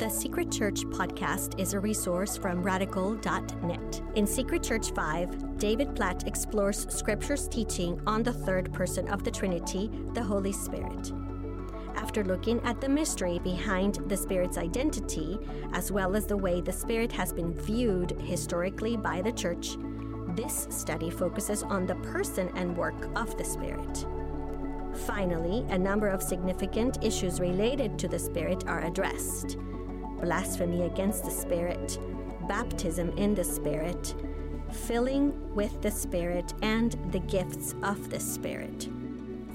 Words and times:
The 0.00 0.08
Secret 0.08 0.50
Church 0.50 0.86
podcast 0.86 1.60
is 1.60 1.74
a 1.74 1.78
resource 1.78 2.36
from 2.36 2.62
radical.net. 2.62 4.02
In 4.14 4.26
Secret 4.26 4.62
Church 4.62 4.92
5, 4.92 5.58
David 5.58 5.94
Platt 5.94 6.26
explores 6.26 6.86
Scripture's 6.88 7.46
teaching 7.48 8.00
on 8.06 8.22
the 8.22 8.32
third 8.32 8.72
person 8.72 9.08
of 9.08 9.24
the 9.24 9.30
Trinity, 9.30 9.90
the 10.14 10.22
Holy 10.22 10.52
Spirit. 10.52 11.12
After 11.96 12.24
looking 12.24 12.60
at 12.62 12.80
the 12.80 12.88
mystery 12.88 13.40
behind 13.40 13.96
the 14.08 14.16
Spirit's 14.16 14.56
identity, 14.56 15.38
as 15.74 15.92
well 15.92 16.16
as 16.16 16.24
the 16.24 16.36
way 16.36 16.60
the 16.60 16.72
Spirit 16.72 17.12
has 17.12 17.32
been 17.32 17.52
viewed 17.52 18.12
historically 18.22 18.96
by 18.96 19.20
the 19.20 19.32
Church, 19.32 19.76
this 20.34 20.66
study 20.70 21.10
focuses 21.10 21.62
on 21.62 21.86
the 21.86 21.96
person 21.96 22.50
and 22.54 22.76
work 22.76 23.08
of 23.16 23.36
the 23.36 23.44
Spirit. 23.44 24.06
Finally, 25.06 25.64
a 25.68 25.78
number 25.78 26.08
of 26.08 26.22
significant 26.22 27.04
issues 27.04 27.38
related 27.38 27.98
to 27.98 28.08
the 28.08 28.18
Spirit 28.18 28.66
are 28.66 28.84
addressed 28.84 29.58
blasphemy 30.20 30.82
against 30.82 31.24
the 31.24 31.30
Spirit, 31.30 31.98
baptism 32.48 33.10
in 33.16 33.34
the 33.34 33.44
Spirit, 33.44 34.14
filling 34.70 35.54
with 35.54 35.80
the 35.82 35.90
Spirit, 35.90 36.54
and 36.62 36.96
the 37.10 37.20
gifts 37.20 37.74
of 37.82 38.10
the 38.10 38.20
Spirit. 38.20 38.88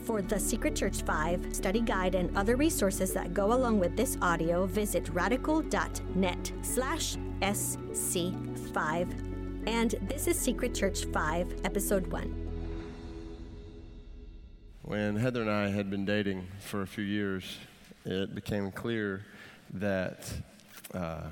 For 0.03 0.21
the 0.21 0.39
Secret 0.39 0.75
Church 0.75 1.01
5 1.01 1.55
study 1.55 1.81
guide 1.81 2.13
and 2.13 2.35
other 2.37 2.55
resources 2.55 3.11
that 3.13 3.33
go 3.33 3.53
along 3.53 3.79
with 3.79 3.97
this 3.97 4.17
audio, 4.21 4.67
visit 4.67 5.09
radical.net 5.09 6.51
slash 6.61 7.15
SC5. 7.41 9.67
And 9.67 9.95
this 10.01 10.27
is 10.27 10.37
Secret 10.37 10.75
Church 10.75 11.05
5, 11.05 11.61
Episode 11.63 12.05
1. 12.11 12.41
When 14.83 15.15
Heather 15.15 15.41
and 15.41 15.49
I 15.49 15.69
had 15.69 15.89
been 15.89 16.05
dating 16.05 16.45
for 16.59 16.83
a 16.83 16.87
few 16.87 17.03
years, 17.03 17.57
it 18.05 18.35
became 18.35 18.71
clear 18.71 19.25
that 19.73 20.31
uh, 20.95 21.27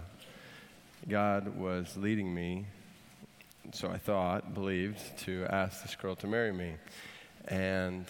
God 1.08 1.58
was 1.58 1.96
leading 1.98 2.34
me, 2.34 2.66
so 3.72 3.90
I 3.90 3.98
thought, 3.98 4.54
believed, 4.54 5.00
to 5.20 5.46
ask 5.50 5.82
this 5.82 5.96
girl 5.96 6.16
to 6.18 6.28
marry 6.28 6.52
me. 6.52 6.76
And, 7.48 8.06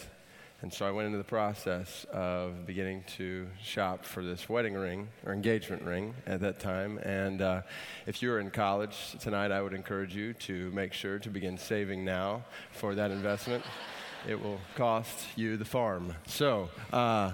and 0.61 0.73
so 0.73 0.85
I 0.85 0.91
went 0.91 1.07
into 1.07 1.17
the 1.17 1.23
process 1.23 2.05
of 2.11 2.65
beginning 2.65 3.03
to 3.17 3.47
shop 3.61 4.05
for 4.05 4.23
this 4.23 4.49
wedding 4.49 4.73
ring 4.73 5.09
or 5.25 5.33
engagement 5.33 5.83
ring 5.83 6.15
at 6.25 6.39
that 6.41 6.59
time. 6.59 6.97
And 6.99 7.41
uh, 7.41 7.61
if 8.05 8.21
you're 8.21 8.39
in 8.39 8.51
college 8.51 9.15
tonight, 9.19 9.51
I 9.51 9.61
would 9.61 9.73
encourage 9.73 10.15
you 10.15 10.33
to 10.33 10.71
make 10.71 10.93
sure 10.93 11.19
to 11.19 11.29
begin 11.29 11.57
saving 11.57 12.03
now 12.03 12.43
for 12.71 12.95
that 12.95 13.11
investment. 13.11 13.63
It 14.27 14.41
will 14.41 14.59
cost 14.75 15.27
you 15.35 15.57
the 15.57 15.65
farm. 15.65 16.15
So, 16.25 16.69
uh, 16.91 17.33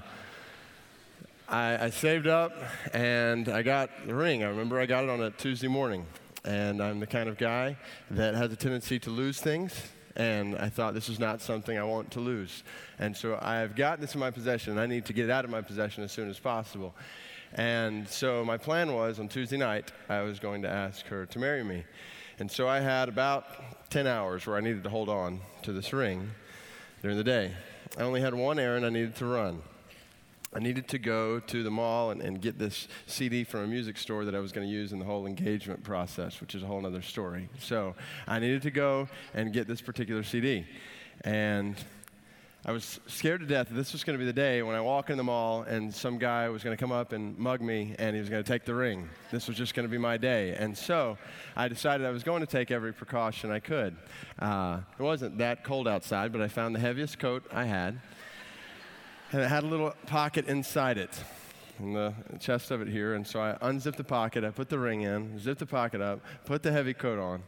I, 1.50 1.86
I, 1.86 1.89
saved 1.89 2.28
up 2.28 2.53
and 2.94 3.50
I 3.50 3.64
got 3.64 3.89
the 4.05 4.14
ring. 4.14 4.44
I 4.44 4.50
remember 4.50 4.80
I 4.80 4.86
got 4.86 5.03
it 5.03 5.09
on 5.09 5.19
a 5.22 5.31
Tuesday 5.31 5.67
morning. 5.67 6.05
And 6.45 6.81
I'm 6.81 7.00
the 7.00 7.08
kind 7.08 7.28
of 7.28 7.39
guy 7.39 7.75
that 8.11 8.36
has 8.36 8.53
a 8.53 8.55
tendency 8.55 9.00
to 9.00 9.09
lose 9.09 9.39
things. 9.39 9.73
And 10.16 10.55
I 10.58 10.70
thought 10.70 10.94
this 10.94 11.09
is 11.09 11.17
not 11.17 11.42
something 11.42 11.75
I 11.75 11.83
want 11.83 12.11
to 12.11 12.20
lose. 12.20 12.64
And 13.00 13.17
so 13.17 13.39
I've 13.42 13.75
got 13.75 14.00
this 14.00 14.14
in 14.14 14.20
my 14.20 14.30
possession. 14.30 14.77
I 14.77 14.86
need 14.86 15.05
to 15.05 15.14
get 15.14 15.25
it 15.25 15.31
out 15.31 15.44
of 15.44 15.50
my 15.50 15.61
possession 15.61 16.03
as 16.03 16.11
soon 16.11 16.30
as 16.30 16.38
possible. 16.38 16.94
And 17.53 18.08
so 18.08 18.45
my 18.45 18.58
plan 18.58 18.94
was 18.94 19.20
on 19.20 19.27
Tuesday 19.27 19.58
night, 19.58 19.92
I 20.08 20.22
was 20.22 20.38
going 20.38 20.61
to 20.61 20.70
ask 20.70 21.08
her 21.08 21.25
to 21.25 21.39
marry 21.39 21.64
me. 21.64 21.83
And 22.38 22.50
so 22.52 22.67
I 22.67 22.80
had 22.80 23.09
about 23.09 23.89
10 23.89 24.05
hours 24.05 24.45
where 24.45 24.55
I 24.55 24.61
needed 24.61 24.83
to 24.83 24.89
hold 24.89 25.09
on 25.09 25.42
to 25.64 25.73
this 25.73 25.94
ring 25.94 26.30
during 27.02 27.17
the 27.17 27.23
day. 27.23 27.53
I 27.97 28.03
only 28.03 28.22
had 28.22 28.36
one 28.36 28.59
errand 28.59 28.86
I 28.86 28.89
needed 28.89 29.16
to 29.16 29.25
run. 29.25 29.64
I 30.53 30.59
needed 30.59 30.88
to 30.89 30.97
go 30.97 31.39
to 31.39 31.64
the 31.64 31.69
mall 31.69 32.09
and, 32.09 32.22
and, 32.22 32.42
get 32.42 32.58
this 32.58 32.88
CD 33.05 33.44
from 33.44 33.61
a 33.61 33.67
music 33.67 33.97
store 33.97 34.25
that 34.25 34.33
I 34.33 34.39
was 34.39 34.52
going 34.52 34.66
to 34.66 34.73
use 34.73 34.94
in 34.94 35.00
the 35.00 35.05
whole 35.05 35.28
engagement 35.28 35.83
process, 35.83 36.42
which 36.42 36.55
is 36.55 36.64
a 36.64 36.66
whole 36.66 36.83
other 36.86 37.03
story. 37.03 37.50
So 37.59 37.95
I 38.28 38.39
needed 38.39 38.64
to 38.64 38.72
go 38.72 39.08
and 39.36 39.53
get 39.53 39.67
this 39.67 39.80
particular 39.80 40.23
CD. 40.23 40.65
And 41.21 41.76
I 42.65 42.71
was 42.71 42.99
scared 43.08 43.42
to 43.42 43.45
death 43.45 43.70
that 43.70 43.76
this 43.76 43.93
was 43.93 44.04
going 44.04 44.17
to 44.17 44.20
be 44.20 44.26
the 44.26 44.33
day 44.33 44.64
when 44.64 44.76
I 44.76 44.82
walk 44.82 45.11
in 45.11 45.17
the 45.17 45.23
mall 45.23 45.61
and 45.61 45.93
some 45.93 46.17
guy 46.17 46.49
was 46.49 46.64
going 46.64 46.76
to 46.76 46.81
come 46.81 46.92
up 46.92 47.14
and 47.14 47.37
mug 47.37 47.61
me 47.61 47.95
and 47.99 48.16
he 48.16 48.20
was 48.20 48.30
going 48.30 48.43
to 48.43 48.52
take 48.52 48.66
the 48.66 48.76
ring. 48.76 49.08
This 49.31 49.48
was 49.48 49.55
just 49.55 49.76
going 49.76 49.87
to 49.87 49.92
be 49.92 49.99
my 49.99 50.17
day. 50.17 50.55
And 50.55 50.76
so 50.76 51.17
I 51.55 51.67
decided 51.67 52.05
I 52.05 52.11
was 52.11 52.23
going 52.23 52.42
to 52.42 52.48
take 52.48 52.71
every 52.71 52.92
precaution 52.92 53.52
I 53.52 53.60
could. 53.60 53.95
Uh, 54.39 54.80
it 54.98 55.02
wasn't 55.02 55.37
that 55.37 55.64
cold 55.64 55.87
outside, 55.87 56.31
but 56.31 56.42
I 56.42 56.48
found 56.48 56.76
the 56.76 56.80
heaviest 56.80 57.20
coat 57.20 57.43
I 57.52 57.66
had 57.66 58.02
and 59.32 59.42
it 59.42 59.48
had 59.48 59.64
a 59.64 59.67
little 59.67 59.94
pocket 60.08 60.48
inside 60.48 60.98
it, 60.98 61.12
in 61.80 61.94
the 61.94 62.14
chest 62.40 62.72
of 62.72 62.82
it 62.82 62.88
here. 62.88 63.14
And 63.14 63.26
so 63.26 63.40
I 63.40 63.58
unzipped 63.62 63.98
the 63.98 64.04
pocket, 64.04 64.44
I 64.44 64.50
put 64.50 64.70
the 64.70 64.80
ring 64.80 65.02
in, 65.02 65.40
zipped 65.40 65.60
the 65.60 65.66
pocket 65.66 66.02
up, 66.02 66.20
put 66.45 66.64
the 66.64 66.72
heavy 66.72 66.94
coat 66.94 67.20
on, 67.20 67.44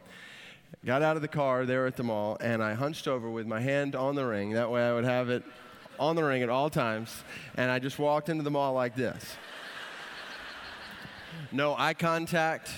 got 0.84 1.02
out 1.02 1.16
of 1.16 1.22
the 1.22 1.28
car 1.28 1.66
there 1.66 1.86
at 1.86 1.96
the 1.96 2.04
mall, 2.04 2.36
and 2.40 2.62
I 2.62 2.74
hunched 2.74 3.08
over 3.08 3.28
with 3.30 3.46
my 3.46 3.60
hand 3.60 3.96
on 3.96 4.14
the 4.14 4.24
ring. 4.24 4.50
That 4.50 4.70
way 4.70 4.86
I 4.86 4.92
would 4.92 5.04
have 5.04 5.28
it 5.28 5.42
on 5.98 6.16
the 6.16 6.24
ring 6.24 6.42
at 6.42 6.48
all 6.48 6.70
times. 6.70 7.24
And 7.56 7.70
I 7.70 7.78
just 7.78 7.98
walked 7.98 8.28
into 8.28 8.42
the 8.42 8.50
mall 8.50 8.72
like 8.72 8.94
this. 8.94 9.36
No 11.50 11.74
eye 11.76 11.94
contact. 11.94 12.70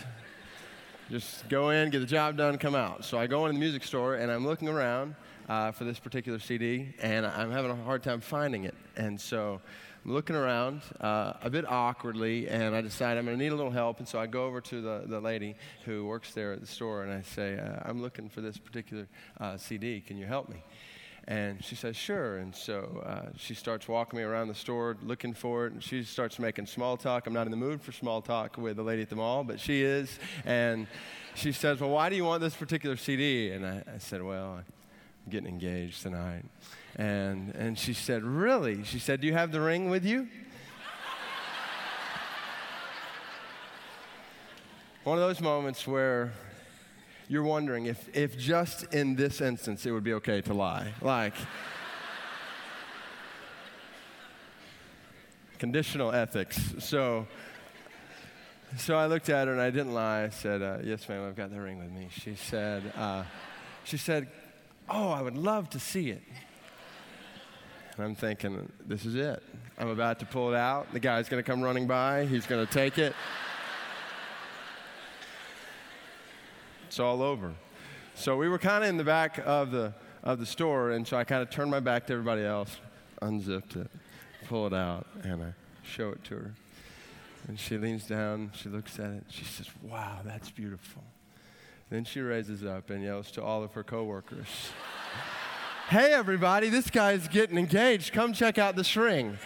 Just 1.10 1.48
go 1.48 1.70
in, 1.70 1.90
get 1.90 2.00
the 2.00 2.06
job 2.06 2.36
done, 2.36 2.58
come 2.58 2.74
out. 2.74 3.04
So 3.04 3.18
I 3.18 3.26
go 3.26 3.46
into 3.46 3.54
the 3.54 3.60
music 3.60 3.84
store 3.84 4.14
and 4.14 4.32
I'm 4.32 4.46
looking 4.46 4.68
around 4.68 5.14
uh, 5.48 5.72
for 5.72 5.84
this 5.84 5.98
particular 5.98 6.38
CD, 6.38 6.94
and 7.00 7.26
I'm 7.26 7.50
having 7.50 7.70
a 7.70 7.76
hard 7.76 8.02
time 8.02 8.20
finding 8.20 8.64
it. 8.64 8.74
And 8.96 9.20
so 9.20 9.60
I'm 10.04 10.12
looking 10.12 10.36
around 10.36 10.82
uh, 11.00 11.34
a 11.42 11.50
bit 11.50 11.66
awkwardly, 11.66 12.48
and 12.48 12.74
I 12.74 12.80
decide 12.80 13.18
I'm 13.18 13.24
going 13.24 13.38
to 13.38 13.42
need 13.42 13.52
a 13.52 13.56
little 13.56 13.70
help. 13.70 13.98
And 13.98 14.08
so 14.08 14.18
I 14.18 14.26
go 14.26 14.44
over 14.46 14.60
to 14.60 14.80
the, 14.80 15.04
the 15.06 15.20
lady 15.20 15.56
who 15.84 16.04
works 16.04 16.34
there 16.34 16.52
at 16.52 16.60
the 16.60 16.66
store, 16.66 17.02
and 17.02 17.12
I 17.12 17.22
say, 17.22 17.58
uh, 17.58 17.88
I'm 17.88 18.02
looking 18.02 18.28
for 18.28 18.40
this 18.40 18.58
particular 18.58 19.06
uh, 19.40 19.56
CD. 19.56 20.00
Can 20.00 20.16
you 20.16 20.26
help 20.26 20.48
me? 20.48 20.62
And 21.26 21.64
she 21.64 21.74
says, 21.74 21.96
sure. 21.96 22.36
And 22.36 22.54
so 22.54 23.02
uh, 23.06 23.30
she 23.38 23.54
starts 23.54 23.88
walking 23.88 24.18
me 24.18 24.24
around 24.24 24.48
the 24.48 24.54
store 24.54 24.96
looking 25.02 25.32
for 25.32 25.66
it. 25.66 25.72
And 25.72 25.82
she 25.82 26.02
starts 26.02 26.38
making 26.38 26.66
small 26.66 26.98
talk. 26.98 27.26
I'm 27.26 27.32
not 27.32 27.46
in 27.46 27.50
the 27.50 27.56
mood 27.56 27.80
for 27.80 27.92
small 27.92 28.20
talk 28.20 28.58
with 28.58 28.76
the 28.76 28.82
lady 28.82 29.02
at 29.02 29.08
the 29.08 29.16
mall, 29.16 29.42
but 29.42 29.58
she 29.58 29.82
is. 29.82 30.18
And 30.44 30.86
she 31.34 31.52
says, 31.52 31.80
well, 31.80 31.90
why 31.90 32.10
do 32.10 32.16
you 32.16 32.24
want 32.24 32.42
this 32.42 32.54
particular 32.54 32.96
CD? 32.98 33.52
And 33.52 33.66
I, 33.66 33.82
I 33.94 33.98
said, 33.98 34.22
well, 34.22 34.62
getting 35.28 35.48
engaged 35.48 36.02
tonight. 36.02 36.44
And, 36.96 37.54
and 37.54 37.78
she 37.78 37.92
said, 37.92 38.22
Really? 38.22 38.84
She 38.84 38.98
said, 38.98 39.20
Do 39.20 39.26
you 39.26 39.32
have 39.32 39.52
the 39.52 39.60
ring 39.60 39.90
with 39.90 40.04
you? 40.04 40.28
One 45.04 45.18
of 45.18 45.24
those 45.24 45.40
moments 45.40 45.86
where 45.86 46.32
you're 47.28 47.42
wondering 47.42 47.86
if, 47.86 48.08
if 48.16 48.38
just 48.38 48.84
in 48.94 49.16
this 49.16 49.40
instance 49.40 49.84
it 49.84 49.90
would 49.90 50.04
be 50.04 50.14
okay 50.14 50.40
to 50.42 50.54
lie. 50.54 50.92
Like, 51.02 51.34
conditional 55.58 56.12
ethics. 56.12 56.58
So, 56.78 57.26
so 58.78 58.96
I 58.96 59.06
looked 59.06 59.28
at 59.28 59.46
her 59.46 59.52
and 59.52 59.60
I 59.60 59.70
didn't 59.70 59.94
lie. 59.94 60.24
I 60.24 60.28
said, 60.30 60.62
uh, 60.62 60.78
"Yes, 60.82 61.08
ma'am, 61.08 61.26
I've 61.26 61.36
got 61.36 61.50
the 61.50 61.60
ring 61.60 61.78
with 61.78 61.90
me." 61.90 62.08
She 62.10 62.34
said, 62.34 62.92
uh, 62.96 63.24
"She 63.84 63.96
said, 63.96 64.28
Oh, 64.88 65.10
I 65.10 65.22
would 65.22 65.36
love 65.36 65.70
to 65.70 65.80
see 65.80 66.10
it. 66.10 66.22
And 67.96 68.04
I'm 68.04 68.14
thinking, 68.14 68.70
this 68.86 69.04
is 69.04 69.14
it. 69.14 69.42
I'm 69.78 69.88
about 69.88 70.18
to 70.20 70.26
pull 70.26 70.52
it 70.52 70.56
out. 70.56 70.92
The 70.92 71.00
guy's 71.00 71.28
going 71.28 71.42
to 71.42 71.48
come 71.48 71.62
running 71.62 71.86
by. 71.86 72.26
He's 72.26 72.46
going 72.46 72.64
to 72.64 72.72
take 72.72 72.98
it. 72.98 73.14
It's 76.86 77.00
all 77.00 77.22
over. 77.22 77.52
So 78.14 78.36
we 78.36 78.48
were 78.48 78.58
kind 78.58 78.84
of 78.84 78.90
in 78.90 78.96
the 78.96 79.04
back 79.04 79.40
of 79.44 79.70
the, 79.70 79.92
of 80.22 80.38
the 80.38 80.46
store, 80.46 80.92
and 80.92 81.06
so 81.06 81.16
I 81.16 81.24
kind 81.24 81.42
of 81.42 81.50
turned 81.50 81.70
my 81.70 81.80
back 81.80 82.06
to 82.06 82.12
everybody 82.12 82.42
else, 82.42 82.76
unzipped 83.20 83.74
it, 83.76 83.90
pull 84.46 84.68
it 84.68 84.74
out, 84.74 85.06
and 85.24 85.42
I 85.42 85.54
show 85.82 86.10
it 86.10 86.22
to 86.24 86.36
her. 86.36 86.54
And 87.48 87.58
she 87.58 87.76
leans 87.76 88.06
down, 88.06 88.52
she 88.54 88.68
looks 88.68 88.98
at 89.00 89.10
it, 89.10 89.24
she 89.28 89.44
says, 89.44 89.68
Wow, 89.82 90.20
that's 90.24 90.50
beautiful. 90.50 91.02
Then 91.90 92.04
she 92.04 92.20
raises 92.20 92.64
up 92.64 92.90
and 92.90 93.02
yells 93.02 93.30
to 93.32 93.42
all 93.42 93.62
of 93.62 93.72
her 93.74 93.84
coworkers, 93.84 94.70
Hey, 95.88 96.14
everybody, 96.14 96.70
this 96.70 96.88
guy's 96.88 97.28
getting 97.28 97.58
engaged. 97.58 98.14
Come 98.14 98.32
check 98.32 98.56
out 98.56 98.74
this 98.74 98.96
ring. 98.96 99.36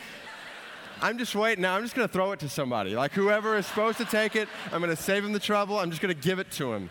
I'm 1.03 1.19
just 1.19 1.35
waiting 1.35 1.63
now. 1.63 1.75
I'm 1.75 1.83
just 1.83 1.97
going 1.97 2.07
to 2.07 2.13
throw 2.13 2.31
it 2.31 2.39
to 2.41 2.49
somebody. 2.49 2.95
Like 2.95 3.13
whoever 3.13 3.57
is 3.57 3.67
supposed 3.67 3.99
to 3.99 4.05
take 4.05 4.37
it, 4.37 4.49
I'm 4.73 4.81
going 4.81 4.95
to 4.95 5.03
save 5.03 5.25
him 5.25 5.33
the 5.33 5.41
trouble. 5.41 5.81
I'm 5.81 5.91
just 5.91 6.01
going 6.01 6.15
to 6.15 6.21
give 6.21 6.39
it 6.39 6.51
to 6.53 6.73
him. 6.73 6.91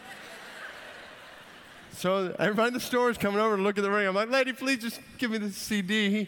So 1.93 2.35
everybody 2.37 2.67
in 2.67 2.73
the 2.73 2.79
store 2.81 3.09
is 3.09 3.17
coming 3.17 3.39
over 3.39 3.55
to 3.55 3.61
look 3.61 3.77
at 3.77 3.83
the 3.83 3.89
ring. 3.89 4.05
I'm 4.05 4.15
like, 4.15 4.29
lady, 4.29 4.51
please 4.51 4.81
just 4.81 4.99
give 5.17 5.31
me 5.31 5.37
the 5.37 5.49
CD. 5.49 6.27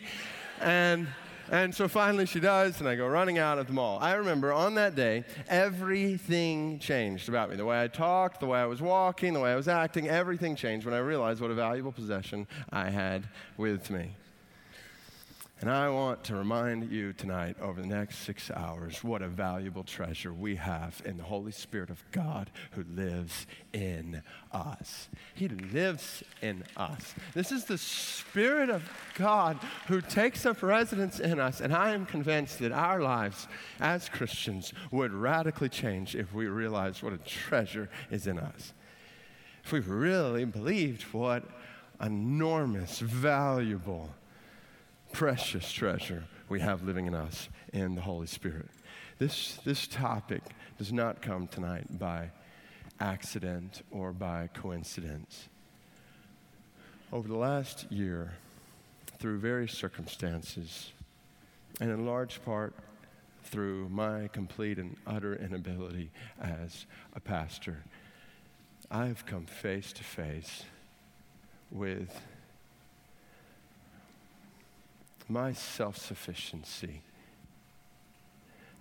And 0.61 1.07
and 1.51 1.73
so 1.73 1.87
finally 1.87 2.25
she 2.25 2.39
does, 2.39 2.79
and 2.79 2.87
I 2.87 2.95
go 2.95 3.07
running 3.07 3.37
out 3.37 3.59
of 3.59 3.67
the 3.67 3.73
mall. 3.73 3.99
I 3.99 4.13
remember 4.13 4.53
on 4.53 4.75
that 4.75 4.95
day, 4.95 5.23
everything 5.47 6.79
changed 6.79 7.29
about 7.29 7.49
me. 7.49 7.55
The 7.55 7.65
way 7.65 7.81
I 7.81 7.87
talked, 7.87 8.39
the 8.39 8.47
way 8.47 8.59
I 8.59 8.65
was 8.65 8.81
walking, 8.81 9.33
the 9.33 9.39
way 9.39 9.51
I 9.51 9.55
was 9.55 9.67
acting, 9.67 10.07
everything 10.07 10.55
changed 10.55 10.85
when 10.85 10.93
I 10.93 10.99
realized 10.99 11.41
what 11.41 11.51
a 11.51 11.55
valuable 11.55 11.91
possession 11.91 12.47
I 12.71 12.89
had 12.89 13.27
with 13.57 13.89
me. 13.89 14.11
And 15.61 15.69
I 15.69 15.89
want 15.89 16.23
to 16.25 16.35
remind 16.35 16.89
you 16.89 17.11
tonight, 17.11 17.57
over 17.61 17.81
the 17.81 17.87
next 17.87 18.19
six 18.19 18.49
hours, 18.49 19.03
what 19.03 19.21
a 19.21 19.27
valuable 19.27 19.83
treasure 19.83 20.31
we 20.31 20.55
have 20.55 21.01
in 21.03 21.17
the 21.17 21.23
Holy 21.23 21.51
Spirit 21.51 21.89
of 21.89 22.01
God 22.13 22.49
who 22.71 22.85
lives 22.95 23.45
in 23.73 24.23
us. 24.53 25.09
He 25.35 25.49
lives 25.49 26.23
in 26.41 26.63
us. 26.77 27.13
This 27.33 27.51
is 27.51 27.65
the 27.65 27.77
Spirit 27.77 28.69
of 28.69 28.89
God 29.15 29.59
who 29.87 29.99
takes 29.99 30.45
up 30.45 30.63
residence 30.63 31.19
in 31.19 31.41
us. 31.41 31.59
And 31.59 31.73
I 31.73 31.89
am 31.89 32.05
convinced 32.05 32.59
that 32.59 32.71
our 32.71 33.01
lives 33.01 33.45
as 33.81 34.07
Christians 34.07 34.71
would 34.91 35.11
radically 35.11 35.67
change 35.67 36.15
if 36.15 36.33
we 36.33 36.47
realized 36.47 37.03
what 37.03 37.11
a 37.11 37.17
treasure 37.17 37.89
is 38.09 38.27
in 38.27 38.39
us. 38.39 38.73
If 39.65 39.73
we 39.73 39.81
really 39.81 40.45
believed 40.45 41.03
what 41.11 41.43
enormous, 42.01 42.99
valuable, 42.99 44.09
precious 45.11 45.71
treasure 45.71 46.23
we 46.47 46.59
have 46.59 46.83
living 46.83 47.05
in 47.05 47.13
us 47.13 47.49
in 47.73 47.95
the 47.95 48.01
Holy 48.01 48.27
Spirit. 48.27 48.69
This, 49.17 49.59
this 49.65 49.87
topic 49.87 50.41
does 50.77 50.93
not 50.93 51.21
come 51.21 51.47
tonight 51.47 51.99
by 51.99 52.31
accident 52.99 53.83
or 53.91 54.11
by 54.11 54.49
coincidence. 54.53 55.49
Over 57.11 57.27
the 57.27 57.37
last 57.37 57.91
year, 57.91 58.33
through 59.19 59.39
various 59.39 59.73
circumstances, 59.73 60.93
and 61.81 61.91
in 61.91 62.05
large 62.05 62.43
part 62.43 62.73
through 63.43 63.89
my 63.89 64.29
complete 64.31 64.77
and 64.77 64.95
utter 65.07 65.35
inability 65.35 66.11
as 66.41 66.85
a 67.13 67.19
pastor, 67.19 67.83
I 68.91 69.07
have 69.07 69.25
come 69.25 69.45
face 69.45 69.91
to 69.93 70.03
face 70.03 70.63
with 71.71 72.21
my 75.29 75.53
self 75.53 75.97
sufficiency 75.97 77.01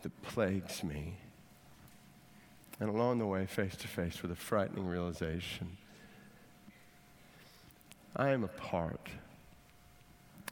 that 0.02 0.22
plagues 0.22 0.82
me. 0.82 1.18
And 2.80 2.88
along 2.88 3.18
the 3.18 3.26
way, 3.26 3.44
face 3.46 3.74
to 3.76 3.88
face 3.88 4.22
with 4.22 4.30
a 4.30 4.36
frightening 4.36 4.86
realization 4.86 5.76
I 8.16 8.30
am 8.30 8.42
a 8.42 8.48
part, 8.48 9.08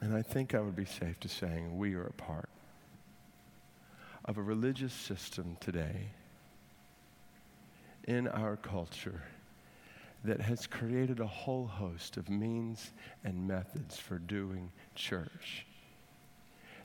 and 0.00 0.14
I 0.14 0.22
think 0.22 0.54
I 0.54 0.60
would 0.60 0.76
be 0.76 0.84
safe 0.84 1.19
to 1.20 1.28
saying 1.28 1.76
we 1.76 1.94
are 1.94 2.06
a 2.06 2.12
part 2.12 2.49
of 4.25 4.38
a 4.38 4.42
religious 4.42 4.92
system 4.92 5.56
today 5.58 6.10
in 8.06 8.28
our 8.28 8.56
culture 8.56 9.22
that 10.25 10.40
has 10.40 10.66
created 10.66 11.20
a 11.20 11.26
whole 11.26 11.66
host 11.66 12.16
of 12.16 12.28
means 12.28 12.92
and 13.25 13.49
methods 13.49 13.99
for 13.99 14.19
doing 14.19 14.70
church 14.94 15.66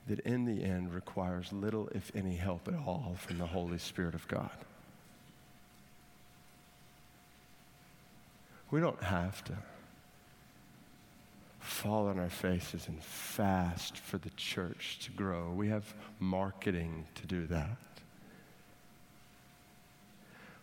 that 0.07 0.19
in 0.21 0.45
the 0.45 0.63
end 0.63 0.94
requires 0.94 1.53
little, 1.53 1.88
if 1.89 2.12
any, 2.15 2.36
help 2.36 2.68
at 2.68 2.74
all 2.74 3.15
from 3.18 3.38
the 3.38 3.45
Holy 3.45 3.77
Spirit 3.77 4.15
of 4.15 4.27
God. 4.27 4.50
We 8.71 8.80
don't 8.80 9.03
have 9.03 9.44
to 9.45 9.57
fall 11.59 12.07
on 12.07 12.18
our 12.18 12.30
faces 12.30 12.88
and 12.88 13.01
fast 13.03 13.98
for 13.98 14.18
the 14.18 14.30
church 14.31 15.00
to 15.03 15.12
grow. 15.12 15.51
We 15.51 15.69
have 15.69 15.94
marketing 16.19 17.06
to 17.15 17.27
do 17.27 17.45
that. 17.48 17.77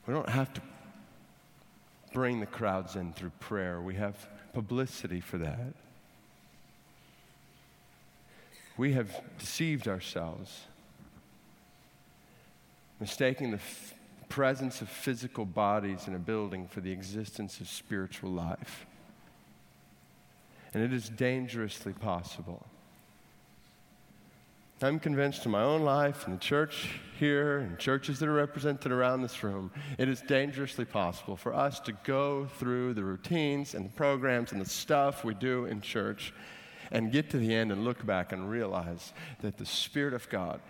We 0.07 0.15
don't 0.15 0.29
have 0.29 0.53
to 0.55 0.63
bring 2.13 2.41
the 2.41 2.47
crowds 2.47 2.97
in 2.97 3.13
through 3.13 3.33
prayer. 3.41 3.81
We 3.81 3.95
have 3.97 4.29
publicity 4.55 5.21
for 5.21 5.39
that. 5.39 5.75
We 8.79 8.93
have 8.93 9.21
deceived 9.39 9.89
ourselves, 9.89 10.61
mistaking 13.01 13.51
the 13.51 13.57
f- 13.57 13.95
presence 14.29 14.81
of 14.81 14.89
physical 14.89 15.45
bodies 15.45 16.07
in 16.07 16.15
a 16.15 16.19
building 16.19 16.69
for 16.69 16.81
the 16.81 16.93
existence 16.93 17.61
of 17.61 17.69
spiritual 17.69 18.31
life. 18.31 18.87
And 20.73 20.83
it 20.83 20.93
is 20.93 21.09
dangerously 21.09 21.93
possible. 21.93 22.65
I'm 24.81 25.01
convinced 25.01 25.45
in 25.45 25.51
my 25.51 25.63
own 25.63 25.83
life, 25.83 26.29
in 26.29 26.35
the 26.35 26.39
church 26.39 27.01
here, 27.19 27.59
and 27.59 27.81
churches 27.81 28.21
that 28.21 28.29
are 28.29 28.33
represented 28.33 28.93
around 28.93 29.23
this 29.23 29.43
room, 29.43 29.73
it 29.99 30.09
is 30.09 30.21
dangerously 30.21 30.85
possible 30.85 31.37
for 31.37 31.53
us 31.53 31.81
to 31.81 31.93
go 32.05 32.47
through 32.59 32.95
the 32.95 33.03
routines 33.03 33.75
and 33.75 33.87
the 33.87 33.97
programs 33.97 34.53
and 34.53 34.61
the 34.61 34.69
stuff 34.69 35.25
we 35.25 35.35
do 35.35 35.65
in 35.65 35.81
church 35.81 36.33
and 36.91 37.13
get 37.13 37.31
to 37.31 37.39
the 37.39 37.55
end 37.55 37.73
and 37.73 37.85
look 37.85 38.05
back 38.05 38.33
and 38.33 38.51
realize 38.51 39.13
that 39.41 39.57
the 39.57 39.67
Spirit 39.67 40.15
of 40.15 40.29
God 40.29 40.61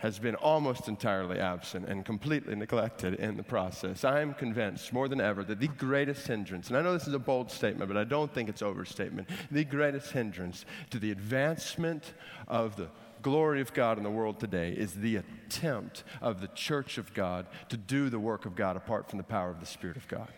has 0.00 0.18
been 0.18 0.36
almost 0.36 0.86
entirely 0.86 1.40
absent 1.40 1.88
and 1.88 2.04
completely 2.04 2.54
neglected 2.54 3.14
in 3.14 3.36
the 3.36 3.42
process. 3.42 4.04
I 4.04 4.20
am 4.20 4.32
convinced 4.32 4.92
more 4.92 5.08
than 5.08 5.20
ever 5.20 5.42
that 5.42 5.58
the 5.58 5.66
greatest 5.66 6.26
hindrance, 6.26 6.68
and 6.68 6.76
I 6.76 6.82
know 6.82 6.92
this 6.92 7.08
is 7.08 7.14
a 7.14 7.18
bold 7.18 7.50
statement, 7.50 7.88
but 7.88 7.96
I 7.96 8.04
don't 8.04 8.32
think 8.32 8.48
it's 8.48 8.62
overstatement, 8.62 9.28
the 9.50 9.64
greatest 9.64 10.12
hindrance 10.12 10.64
to 10.90 11.00
the 11.00 11.10
advancement 11.10 12.14
of 12.46 12.76
the 12.76 12.88
glory 13.22 13.60
of 13.60 13.74
God 13.74 13.98
in 13.98 14.04
the 14.04 14.10
world 14.10 14.38
today 14.38 14.70
is 14.70 14.94
the 14.94 15.16
attempt 15.16 16.04
of 16.20 16.40
the 16.40 16.48
church 16.48 16.98
of 16.98 17.12
God 17.12 17.46
to 17.68 17.76
do 17.76 18.08
the 18.08 18.20
work 18.20 18.46
of 18.46 18.54
God 18.54 18.76
apart 18.76 19.08
from 19.10 19.16
the 19.16 19.24
power 19.24 19.50
of 19.50 19.58
the 19.58 19.66
Spirit 19.66 19.96
of 19.96 20.06
God. 20.06 20.28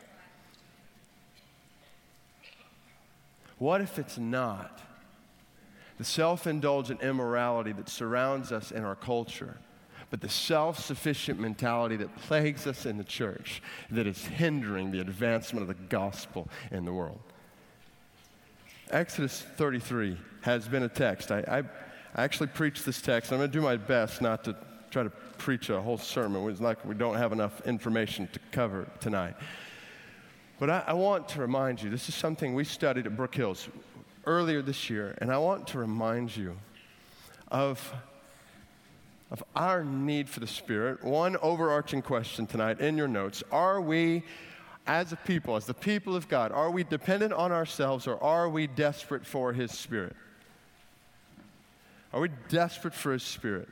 What 3.59 3.83
if 3.83 3.99
it's 3.99 4.17
not? 4.17 4.81
The 6.01 6.07
self 6.07 6.47
indulgent 6.47 7.03
immorality 7.03 7.73
that 7.73 7.87
surrounds 7.87 8.53
us 8.53 8.71
in 8.71 8.85
our 8.85 8.95
culture, 8.95 9.59
but 10.09 10.23
the 10.23 10.31
self 10.31 10.79
sufficient 10.79 11.39
mentality 11.39 11.95
that 11.95 12.17
plagues 12.23 12.67
us 12.67 12.87
in 12.87 12.97
the 12.97 13.05
church 13.05 13.63
that 13.91 14.07
is 14.07 14.25
hindering 14.25 14.93
the 14.93 15.01
advancement 15.01 15.61
of 15.61 15.69
the 15.69 15.83
gospel 15.91 16.49
in 16.71 16.87
the 16.87 16.93
world. 16.95 17.21
Exodus 18.91 19.43
33 19.43 20.17
has 20.41 20.67
been 20.67 20.85
a 20.85 20.89
text. 20.89 21.31
I, 21.31 21.41
I, 21.41 21.59
I 22.19 22.25
actually 22.25 22.47
preached 22.47 22.87
this 22.87 23.03
text. 23.03 23.31
I'm 23.31 23.37
going 23.37 23.51
to 23.51 23.59
do 23.59 23.63
my 23.63 23.77
best 23.77 24.23
not 24.23 24.43
to 24.45 24.57
try 24.91 25.03
to 25.03 25.11
preach 25.37 25.69
a 25.69 25.83
whole 25.83 25.99
sermon. 25.99 26.49
It's 26.49 26.63
like 26.63 26.83
we 26.87 26.95
don't 26.95 27.17
have 27.17 27.33
enough 27.33 27.61
information 27.67 28.27
to 28.33 28.39
cover 28.53 28.89
tonight. 29.01 29.35
But 30.59 30.71
I, 30.71 30.85
I 30.87 30.93
want 30.95 31.29
to 31.31 31.41
remind 31.43 31.83
you 31.83 31.91
this 31.91 32.09
is 32.09 32.15
something 32.15 32.55
we 32.55 32.65
studied 32.65 33.05
at 33.05 33.15
Brook 33.19 33.35
Hills 33.35 33.69
earlier 34.27 34.63
this 34.63 34.91
year, 34.91 35.17
and 35.19 35.33
I 35.33 35.39
want 35.39 35.69
to 35.69 35.79
remind 35.79 36.37
you 36.37 36.57
of, 37.49 37.93
of 39.31 39.43
our 39.57 39.85
need 39.85 40.29
for 40.29 40.41
the 40.41 40.47
Spirit. 40.47 41.03
One 41.03 41.37
overarching 41.39 42.03
question 42.03 42.47
tonight 42.47 42.81
in 42.81 42.97
your 42.97 43.09
notes 43.09 43.43
Are 43.51 43.81
we, 43.81 44.25
as 44.87 45.13
a 45.13 45.17
people, 45.17 45.57
as 45.57 45.67
the 45.67 45.75
people 45.75 46.17
of 46.17 46.29
God, 46.29 46.53
are 46.53 46.71
we 46.71 46.85
dependent 46.85 47.33
on 47.33 47.53
ourselves 47.53 48.07
or 48.07 48.23
are 48.23 48.49
we 48.49 48.67
desperate 48.67 49.27
for 49.27 49.53
His 49.53 49.73
Spirit? 49.73 50.17
Are 52.13 52.21
we 52.21 52.31
desperate 52.49 52.95
for 52.95 53.13
His 53.13 53.23
Spirit? 53.23 53.69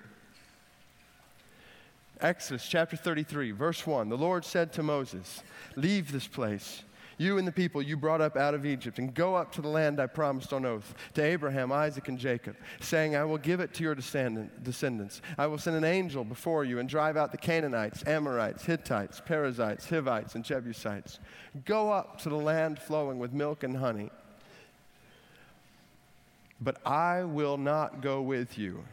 Exodus 2.20 2.66
chapter 2.66 2.96
33, 2.96 3.52
verse 3.52 3.86
1 3.86 4.08
The 4.08 4.16
Lord 4.16 4.44
said 4.44 4.72
to 4.72 4.82
Moses, 4.82 5.42
Leave 5.76 6.10
this 6.10 6.26
place 6.26 6.82
you 7.18 7.36
and 7.36 7.46
the 7.46 7.52
people 7.52 7.82
you 7.82 7.96
brought 7.96 8.20
up 8.20 8.36
out 8.36 8.54
of 8.54 8.64
Egypt, 8.64 8.98
and 8.98 9.12
go 9.12 9.34
up 9.34 9.52
to 9.52 9.60
the 9.60 9.68
land 9.68 10.00
I 10.00 10.06
promised 10.06 10.52
on 10.52 10.64
oath 10.64 10.94
to 11.14 11.22
Abraham, 11.22 11.70
Isaac, 11.72 12.08
and 12.08 12.18
Jacob, 12.18 12.56
saying, 12.80 13.16
I 13.16 13.24
will 13.24 13.38
give 13.38 13.60
it 13.60 13.74
to 13.74 13.82
your 13.82 13.94
descendants. 13.94 15.20
I 15.36 15.46
will 15.46 15.58
send 15.58 15.76
an 15.76 15.84
angel 15.84 16.24
before 16.24 16.64
you 16.64 16.78
and 16.78 16.88
drive 16.88 17.16
out 17.16 17.32
the 17.32 17.38
Canaanites, 17.38 18.04
Amorites, 18.06 18.64
Hittites, 18.64 19.20
Perizzites, 19.24 19.88
Hivites, 19.88 20.36
and 20.36 20.44
Jebusites. 20.44 21.18
Go 21.64 21.90
up 21.90 22.18
to 22.22 22.28
the 22.28 22.36
land 22.36 22.78
flowing 22.78 23.18
with 23.18 23.32
milk 23.32 23.64
and 23.64 23.76
honey. 23.76 24.10
But 26.60 26.84
I 26.86 27.24
will 27.24 27.56
not 27.56 28.00
go 28.00 28.22
with 28.22 28.58
you 28.58 28.84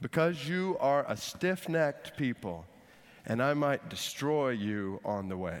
because 0.00 0.48
you 0.48 0.76
are 0.80 1.04
a 1.08 1.16
stiff 1.16 1.68
necked 1.68 2.16
people, 2.16 2.64
and 3.26 3.42
I 3.42 3.54
might 3.54 3.88
destroy 3.88 4.50
you 4.50 5.00
on 5.04 5.28
the 5.28 5.36
way. 5.36 5.60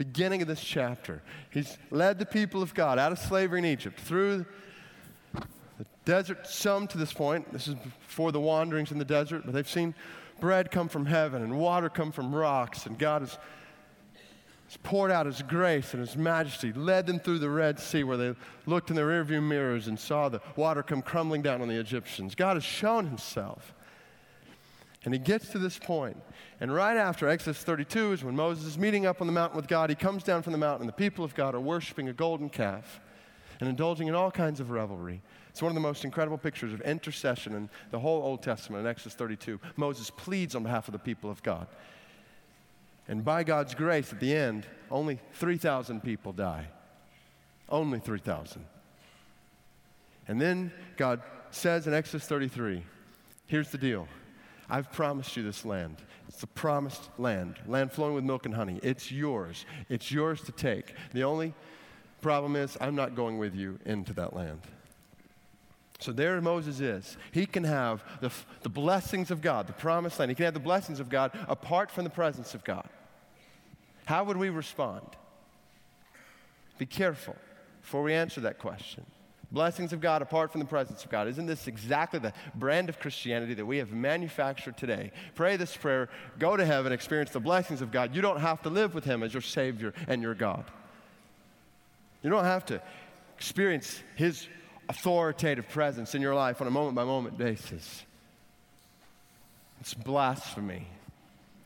beginning 0.00 0.40
of 0.40 0.48
this 0.48 0.62
chapter. 0.62 1.20
He's 1.50 1.76
led 1.90 2.18
the 2.18 2.24
people 2.24 2.62
of 2.62 2.72
God 2.72 2.98
out 2.98 3.12
of 3.12 3.18
slavery 3.18 3.58
in 3.58 3.66
Egypt 3.66 4.00
through 4.00 4.46
The 5.34 5.84
desert, 6.06 6.46
some 6.46 6.86
to 6.88 6.96
this 6.96 7.12
point, 7.12 7.52
this 7.52 7.68
is 7.68 7.74
before 7.74 8.32
the 8.32 8.40
wanderings 8.40 8.92
in 8.92 8.98
the 8.98 9.04
desert, 9.04 9.42
but 9.44 9.52
they've 9.52 9.68
seen 9.68 9.94
bread 10.40 10.70
come 10.70 10.88
from 10.88 11.04
heaven 11.04 11.42
and 11.42 11.58
water 11.58 11.90
come 11.90 12.12
from 12.12 12.34
rocks, 12.34 12.86
and 12.86 12.98
God 12.98 13.20
has, 13.20 13.38
has 14.68 14.78
poured 14.82 15.10
out 15.10 15.26
His 15.26 15.42
grace 15.42 15.92
and 15.92 16.00
His 16.00 16.16
majesty, 16.16 16.72
led 16.72 17.06
them 17.06 17.20
through 17.20 17.38
the 17.38 17.50
Red 17.50 17.78
Sea 17.78 18.02
where 18.02 18.16
they 18.16 18.34
looked 18.64 18.88
in 18.88 18.96
their 18.96 19.08
rearview 19.08 19.42
mirrors 19.42 19.86
and 19.86 19.98
saw 19.98 20.30
the 20.30 20.40
water 20.56 20.82
come 20.82 21.02
crumbling 21.02 21.42
down 21.42 21.60
on 21.60 21.68
the 21.68 21.78
Egyptians. 21.78 22.34
God 22.34 22.56
has 22.56 22.64
shown 22.64 23.06
Himself. 23.06 23.74
And 25.04 25.14
he 25.14 25.20
gets 25.20 25.48
to 25.50 25.58
this 25.58 25.78
point, 25.78 26.18
and 26.60 26.72
right 26.72 26.96
after 26.96 27.26
Exodus 27.26 27.62
32 27.62 28.12
is 28.12 28.24
when 28.24 28.36
Moses 28.36 28.66
is 28.66 28.78
meeting 28.78 29.06
up 29.06 29.22
on 29.22 29.26
the 29.26 29.32
mountain 29.32 29.56
with 29.56 29.66
God. 29.66 29.88
He 29.88 29.96
comes 29.96 30.22
down 30.22 30.42
from 30.42 30.52
the 30.52 30.58
mountain, 30.58 30.82
and 30.82 30.88
the 30.88 30.92
people 30.92 31.24
of 31.24 31.34
God 31.34 31.54
are 31.54 31.60
worshiping 31.60 32.08
a 32.08 32.12
golden 32.12 32.50
calf 32.50 33.00
and 33.60 33.68
indulging 33.68 34.08
in 34.08 34.14
all 34.14 34.30
kinds 34.30 34.60
of 34.60 34.70
revelry. 34.70 35.22
It's 35.48 35.62
one 35.62 35.70
of 35.70 35.74
the 35.74 35.80
most 35.80 36.04
incredible 36.04 36.36
pictures 36.36 36.74
of 36.74 36.82
intercession 36.82 37.54
in 37.54 37.70
the 37.90 37.98
whole 37.98 38.22
Old 38.22 38.42
Testament 38.42 38.84
in 38.84 38.90
Exodus 38.90 39.14
32. 39.14 39.58
Moses 39.76 40.10
pleads 40.10 40.54
on 40.54 40.62
behalf 40.62 40.86
of 40.86 40.92
the 40.92 40.98
people 40.98 41.30
of 41.30 41.42
God. 41.42 41.66
And 43.08 43.24
by 43.24 43.42
God's 43.42 43.74
grace, 43.74 44.12
at 44.12 44.20
the 44.20 44.34
end, 44.34 44.66
only 44.90 45.18
3,000 45.34 46.02
people 46.02 46.32
die. 46.32 46.68
Only 47.68 47.98
3,000. 47.98 48.64
And 50.28 50.40
then 50.40 50.72
God 50.96 51.22
says 51.50 51.86
in 51.86 51.94
Exodus 51.94 52.26
33 52.26 52.84
here's 53.46 53.70
the 53.70 53.78
deal 53.78 54.06
I've 54.70 54.92
promised 54.92 55.36
you 55.36 55.42
this 55.42 55.64
land. 55.64 55.96
It's 56.28 56.40
the 56.40 56.46
promised 56.46 57.10
land, 57.18 57.56
land 57.66 57.92
flowing 57.92 58.14
with 58.14 58.24
milk 58.24 58.46
and 58.46 58.54
honey. 58.54 58.78
It's 58.82 59.10
yours. 59.10 59.66
It's 59.88 60.10
yours 60.10 60.40
to 60.42 60.52
take. 60.52 60.94
The 61.12 61.24
only 61.24 61.54
problem 62.22 62.54
is, 62.54 62.78
I'm 62.80 62.94
not 62.94 63.16
going 63.16 63.38
with 63.38 63.54
you 63.54 63.78
into 63.84 64.12
that 64.14 64.34
land. 64.34 64.60
So 65.98 66.12
there 66.12 66.40
Moses 66.40 66.80
is. 66.80 67.18
He 67.32 67.44
can 67.44 67.64
have 67.64 68.02
the, 68.20 68.30
the 68.62 68.68
blessings 68.70 69.30
of 69.30 69.42
God, 69.42 69.66
the 69.66 69.74
promised 69.74 70.18
land. 70.18 70.30
He 70.30 70.34
can 70.34 70.46
have 70.46 70.54
the 70.54 70.60
blessings 70.60 70.98
of 70.98 71.10
God 71.10 71.32
apart 71.48 71.90
from 71.90 72.04
the 72.04 72.10
presence 72.10 72.54
of 72.54 72.64
God. 72.64 72.88
How 74.06 74.24
would 74.24 74.38
we 74.38 74.48
respond? 74.48 75.04
Be 76.78 76.86
careful 76.86 77.36
before 77.82 78.02
we 78.02 78.14
answer 78.14 78.40
that 78.42 78.58
question. 78.58 79.04
Blessings 79.52 79.92
of 79.92 80.00
God 80.00 80.22
apart 80.22 80.52
from 80.52 80.60
the 80.60 80.66
presence 80.66 81.04
of 81.04 81.10
God. 81.10 81.26
Isn't 81.26 81.46
this 81.46 81.66
exactly 81.66 82.20
the 82.20 82.32
brand 82.54 82.88
of 82.88 83.00
Christianity 83.00 83.54
that 83.54 83.66
we 83.66 83.78
have 83.78 83.90
manufactured 83.90 84.76
today? 84.76 85.10
Pray 85.34 85.56
this 85.56 85.76
prayer, 85.76 86.08
go 86.38 86.56
to 86.56 86.64
heaven, 86.64 86.92
experience 86.92 87.30
the 87.30 87.40
blessings 87.40 87.80
of 87.82 87.90
God. 87.90 88.14
You 88.14 88.22
don't 88.22 88.40
have 88.40 88.62
to 88.62 88.70
live 88.70 88.94
with 88.94 89.04
Him 89.04 89.24
as 89.24 89.34
your 89.34 89.40
Savior 89.40 89.92
and 90.06 90.22
your 90.22 90.34
God. 90.34 90.64
You 92.22 92.30
don't 92.30 92.44
have 92.44 92.64
to 92.66 92.80
experience 93.36 94.00
His 94.14 94.46
authoritative 94.88 95.68
presence 95.68 96.14
in 96.14 96.22
your 96.22 96.34
life 96.34 96.60
on 96.60 96.68
a 96.68 96.70
moment 96.70 96.94
by 96.94 97.04
moment 97.04 97.36
basis. 97.36 98.04
It's 99.80 99.94
blasphemy. 99.94 100.86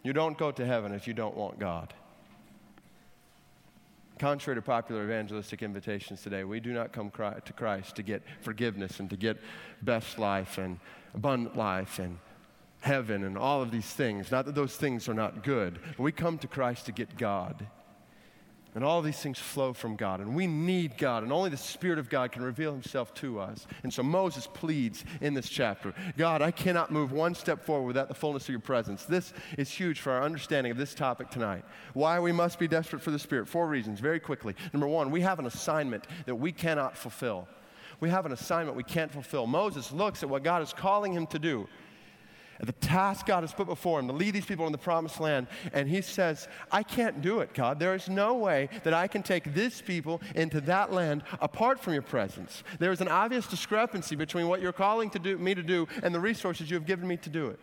You 0.03 0.13
don't 0.13 0.39
go 0.39 0.51
to 0.53 0.65
heaven 0.65 0.93
if 0.95 1.07
you 1.07 1.13
don't 1.13 1.37
want 1.37 1.59
God. 1.59 1.93
Contrary 4.19 4.57
to 4.57 4.63
popular 4.63 5.05
evangelistic 5.05 5.63
invitations 5.63 6.23
today, 6.23 6.45
we 6.45 6.61
do 6.61 6.73
not 6.73 6.93
come 6.93 7.11
to 7.11 7.53
Christ 7.53 7.97
to 7.97 8.03
get 8.03 8.23
forgiveness 8.43 9.01
and 9.01 9.11
to 9.11 9.17
get 9.17 9.39
best 9.83 10.19
life 10.19 10.57
and 10.59 10.79
abundant 11.15 11.57
life 11.57 11.99
and 11.99 12.19
heaven 12.81 13.25
and 13.25 13.37
all 13.37 13.61
of 13.61 13.71
these 13.71 13.93
things. 13.93 14.31
Not 14.31 14.47
that 14.47 14.55
those 14.55 14.77
things 14.77 15.09
are 15.09 15.15
not 15.15 15.43
good, 15.43 15.81
but 15.97 16.01
we 16.01 16.13
come 16.13 16.39
to 16.39 16.47
Christ 16.47 16.87
to 16.87 16.93
get 16.93 17.17
God. 17.17 17.67
And 18.75 18.83
all 18.83 19.03
these 19.03 19.21
things 19.21 19.39
flow 19.39 19.73
from 19.73 19.95
God. 19.95 20.19
And 20.19 20.35
we 20.35 20.49
need 20.49 20.99
God. 20.99 21.23
And 21.23 21.33
only 21.33 21.49
the 21.49 21.57
Spirit 21.57 21.99
of 21.99 22.11
God 22.11 22.33
can 22.33 22.43
reveal 22.43 22.73
Himself 22.73 23.15
to 23.15 23.39
us. 23.39 23.69
And 23.85 23.93
so 23.93 24.03
Moses 24.03 24.49
pleads 24.53 25.05
in 25.21 25.33
this 25.33 25.49
chapter 25.49 25.95
God, 26.17 26.43
I 26.43 26.51
cannot 26.51 26.91
move 26.91 27.13
one 27.13 27.37
step 27.37 27.65
forward 27.65 27.87
without 27.87 28.09
the 28.09 28.15
fullness 28.15 28.45
of 28.45 28.51
your 28.51 28.59
presence. 28.59 29.05
This 29.05 29.33
is 29.57 29.71
huge 29.71 30.01
for 30.01 30.11
our 30.11 30.23
understanding 30.23 30.73
of 30.73 30.77
this 30.77 30.95
topic 30.95 31.31
tonight. 31.31 31.65
Why 31.93 32.19
we 32.19 32.33
must 32.33 32.59
be 32.59 32.67
desperate 32.67 33.03
for 33.03 33.13
the 33.13 33.19
Spirit. 33.19 33.47
Four 33.47 33.69
reasons, 33.69 34.01
very 34.01 34.19
quickly. 34.19 34.57
Number 34.73 34.89
one, 34.89 35.13
we 35.13 35.21
have 35.21 35.39
an 35.39 35.47
assignment 35.47 36.07
that 36.27 36.35
we 36.35 36.51
cannot 36.51 36.97
fulfill. 36.97 37.47
We 38.01 38.11
have 38.11 38.27
an 38.27 38.33
assignment 38.33 38.77
we 38.77 38.83
can't 38.83 39.13
fulfill. 39.13 39.47
Moses 39.47 39.93
looks 39.93 40.23
at 40.23 40.29
what 40.29 40.43
God 40.43 40.63
is 40.63 40.73
calling 40.73 41.13
him 41.13 41.27
to 41.29 41.39
do 41.39 41.69
the 42.61 42.73
task 42.73 43.27
God 43.27 43.43
has 43.43 43.53
put 43.53 43.67
before 43.67 44.01
him 44.01 44.07
to 44.09 44.13
lead 44.13 44.35
these 44.35 44.45
people 44.45 44.67
in 44.67 44.73
the 44.73 44.79
promised 44.79 45.21
land. 45.21 45.47
And 45.73 45.89
he 45.89 46.01
says, 46.01 46.49
I 46.71 46.83
can't 46.83 47.23
do 47.23 47.41
it, 47.41 47.55
God. 47.55 47.79
There 47.79 47.95
is 47.95 48.09
no 48.09 48.35
way 48.35 48.69
that 48.85 48.95
I 48.95 49.09
can 49.09 49.23
take 49.23 49.55
this 49.55 49.81
people 49.81 50.21
into 50.35 50.61
that 50.63 50.93
land 50.93 51.23
apart 51.41 51.81
from 51.81 51.93
your 51.93 52.03
presence. 52.03 52.63
There 52.79 52.93
is 52.93 53.01
an 53.01 53.09
obvious 53.09 53.47
discrepancy 53.47 54.17
between 54.17 54.49
what 54.49 54.61
you're 54.61 54.73
calling 54.73 55.11
to 55.11 55.19
do, 55.19 55.39
me 55.39 55.55
to 55.55 55.63
do 55.63 55.89
and 56.03 56.15
the 56.15 56.21
resources 56.21 56.71
you 56.71 56.77
have 56.77 56.87
given 56.87 57.09
me 57.09 57.17
to 57.19 57.31
do 57.31 57.49
it. 57.49 57.59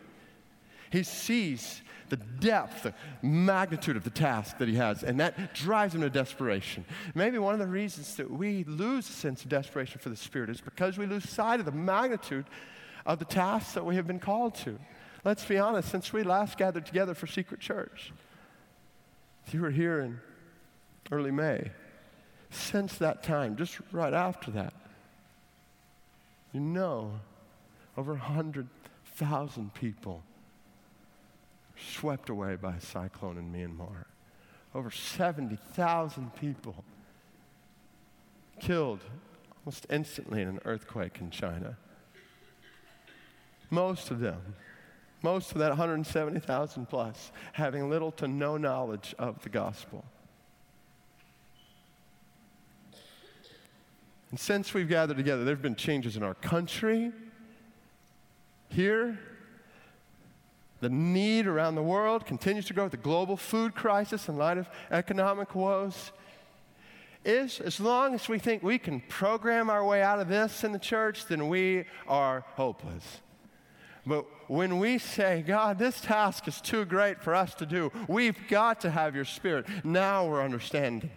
He 0.92 1.04
sees 1.04 1.82
the 2.10 2.18
depth, 2.18 2.84
the 2.84 2.94
magnitude 3.22 3.96
of 3.96 4.04
the 4.04 4.10
task 4.10 4.58
that 4.58 4.68
he 4.68 4.76
has, 4.76 5.02
and 5.02 5.20
that 5.22 5.56
drives 5.56 5.96
him 5.96 6.02
to 6.02 6.10
desperation. 6.10 6.84
Maybe 7.16 7.38
one 7.38 7.54
of 7.54 7.60
the 7.60 7.68
reasons 7.68 8.16
that 8.18 8.30
we 8.30 8.66
lose 8.66 9.10
a 9.10 9.14
sense 9.14 9.44
of 9.44 9.50
desperation 9.50 10.00
for 10.02 10.10
the 10.10 10.18
Spirit 10.18 10.50
is 10.50 10.60
because 10.60 10.98
we 10.98 11.06
lose 11.06 11.28
sight 11.28 11.62
of 11.62 11.66
the 11.66 11.72
magnitude 11.72 12.46
of 13.06 13.20
the 13.20 13.26
tasks 13.26 13.74
that 13.74 13.86
we 13.86 13.96
have 13.96 14.08
been 14.08 14.20
called 14.20 14.56
to. 14.56 14.80
Let's 15.24 15.46
be 15.46 15.58
honest, 15.58 15.90
since 15.90 16.12
we 16.12 16.24
last 16.24 16.58
gathered 16.58 16.86
together 16.86 17.14
for 17.14 17.28
Secret 17.28 17.60
Church, 17.60 18.12
if 19.46 19.54
you 19.54 19.62
were 19.62 19.72
here 19.72 20.00
in 20.00 20.20
early 21.12 21.32
May, 21.32 21.72
since 22.50 22.98
that 22.98 23.24
time, 23.24 23.56
just 23.56 23.80
right 23.92 24.14
after 24.14 24.52
that, 24.52 24.74
you 26.54 26.60
know 26.60 27.20
over 27.98 28.14
100,000 28.14 29.74
people 29.74 30.24
swept 31.78 32.30
away 32.30 32.56
by 32.56 32.76
a 32.76 32.82
cyclone 32.82 33.38
in 33.38 33.52
Myanmar. 33.52 34.06
Over 34.74 34.92
70,000 34.92 36.36
people 36.36 36.84
killed 38.60 39.02
almost 39.60 39.86
instantly 39.90 40.42
in 40.42 40.48
an 40.48 40.60
earthquake 40.66 41.20
in 41.20 41.30
China. 41.30 41.78
Most 43.72 44.12
of 44.12 44.20
them, 44.20 44.56
most 45.24 45.52
of 45.54 45.58
that 45.60 45.70
170,000 45.70 46.86
plus, 46.88 47.32
having 47.54 47.90
little 47.90 48.12
to 48.12 48.28
no 48.28 48.58
knowledge 48.58 49.16
of 49.18 49.42
the 49.42 49.50
gospel. 49.50 50.06
And 54.30 54.40
since 54.40 54.74
we've 54.74 54.88
gathered 54.88 55.18
together, 55.18 55.44
there 55.44 55.56
have 55.56 55.62
been 55.62 55.76
changes 55.76 56.16
in 56.16 56.24
our 56.24 56.36
country, 56.36 57.12
here. 58.70 59.20
The 60.80 60.90
need 60.90 61.46
around 61.46 61.76
the 61.76 61.84
world 61.84 62.26
continues 62.26 62.66
to 62.66 62.74
grow 62.74 62.84
with 62.86 62.92
the 62.92 62.98
global 62.98 63.38
food 63.38 63.76
crisis 63.76 64.28
in 64.28 64.38
light 64.38 64.58
of 64.58 64.68
economic 64.90 65.54
woes. 65.54 66.12
Is 67.24 67.60
as 67.60 67.80
long 67.80 68.16
as 68.16 68.28
we 68.28 68.40
think 68.40 68.64
we 68.64 68.80
can 68.80 69.00
program 69.02 69.70
our 69.70 69.86
way 69.86 70.02
out 70.02 70.20
of 70.20 70.28
this 70.28 70.64
in 70.64 70.72
the 70.72 70.80
church, 70.80 71.28
then 71.28 71.50
we 71.50 71.86
are 72.08 72.44
hopeless. 72.56 73.22
But 74.06 74.26
when 74.50 74.80
we 74.80 74.98
say, 74.98 75.44
God, 75.46 75.78
this 75.78 76.02
task 76.02 76.48
is 76.48 76.60
too 76.60 76.86
great 76.86 77.22
for 77.22 77.36
us 77.36 77.54
to 77.56 77.66
do, 77.66 77.92
we've 78.08 78.38
got 78.50 78.82
to 78.82 78.90
have 78.90 79.16
your 79.16 79.26
spirit. 79.26 79.66
Now 79.84 80.28
we're 80.28 80.44
understanding. 80.44 81.12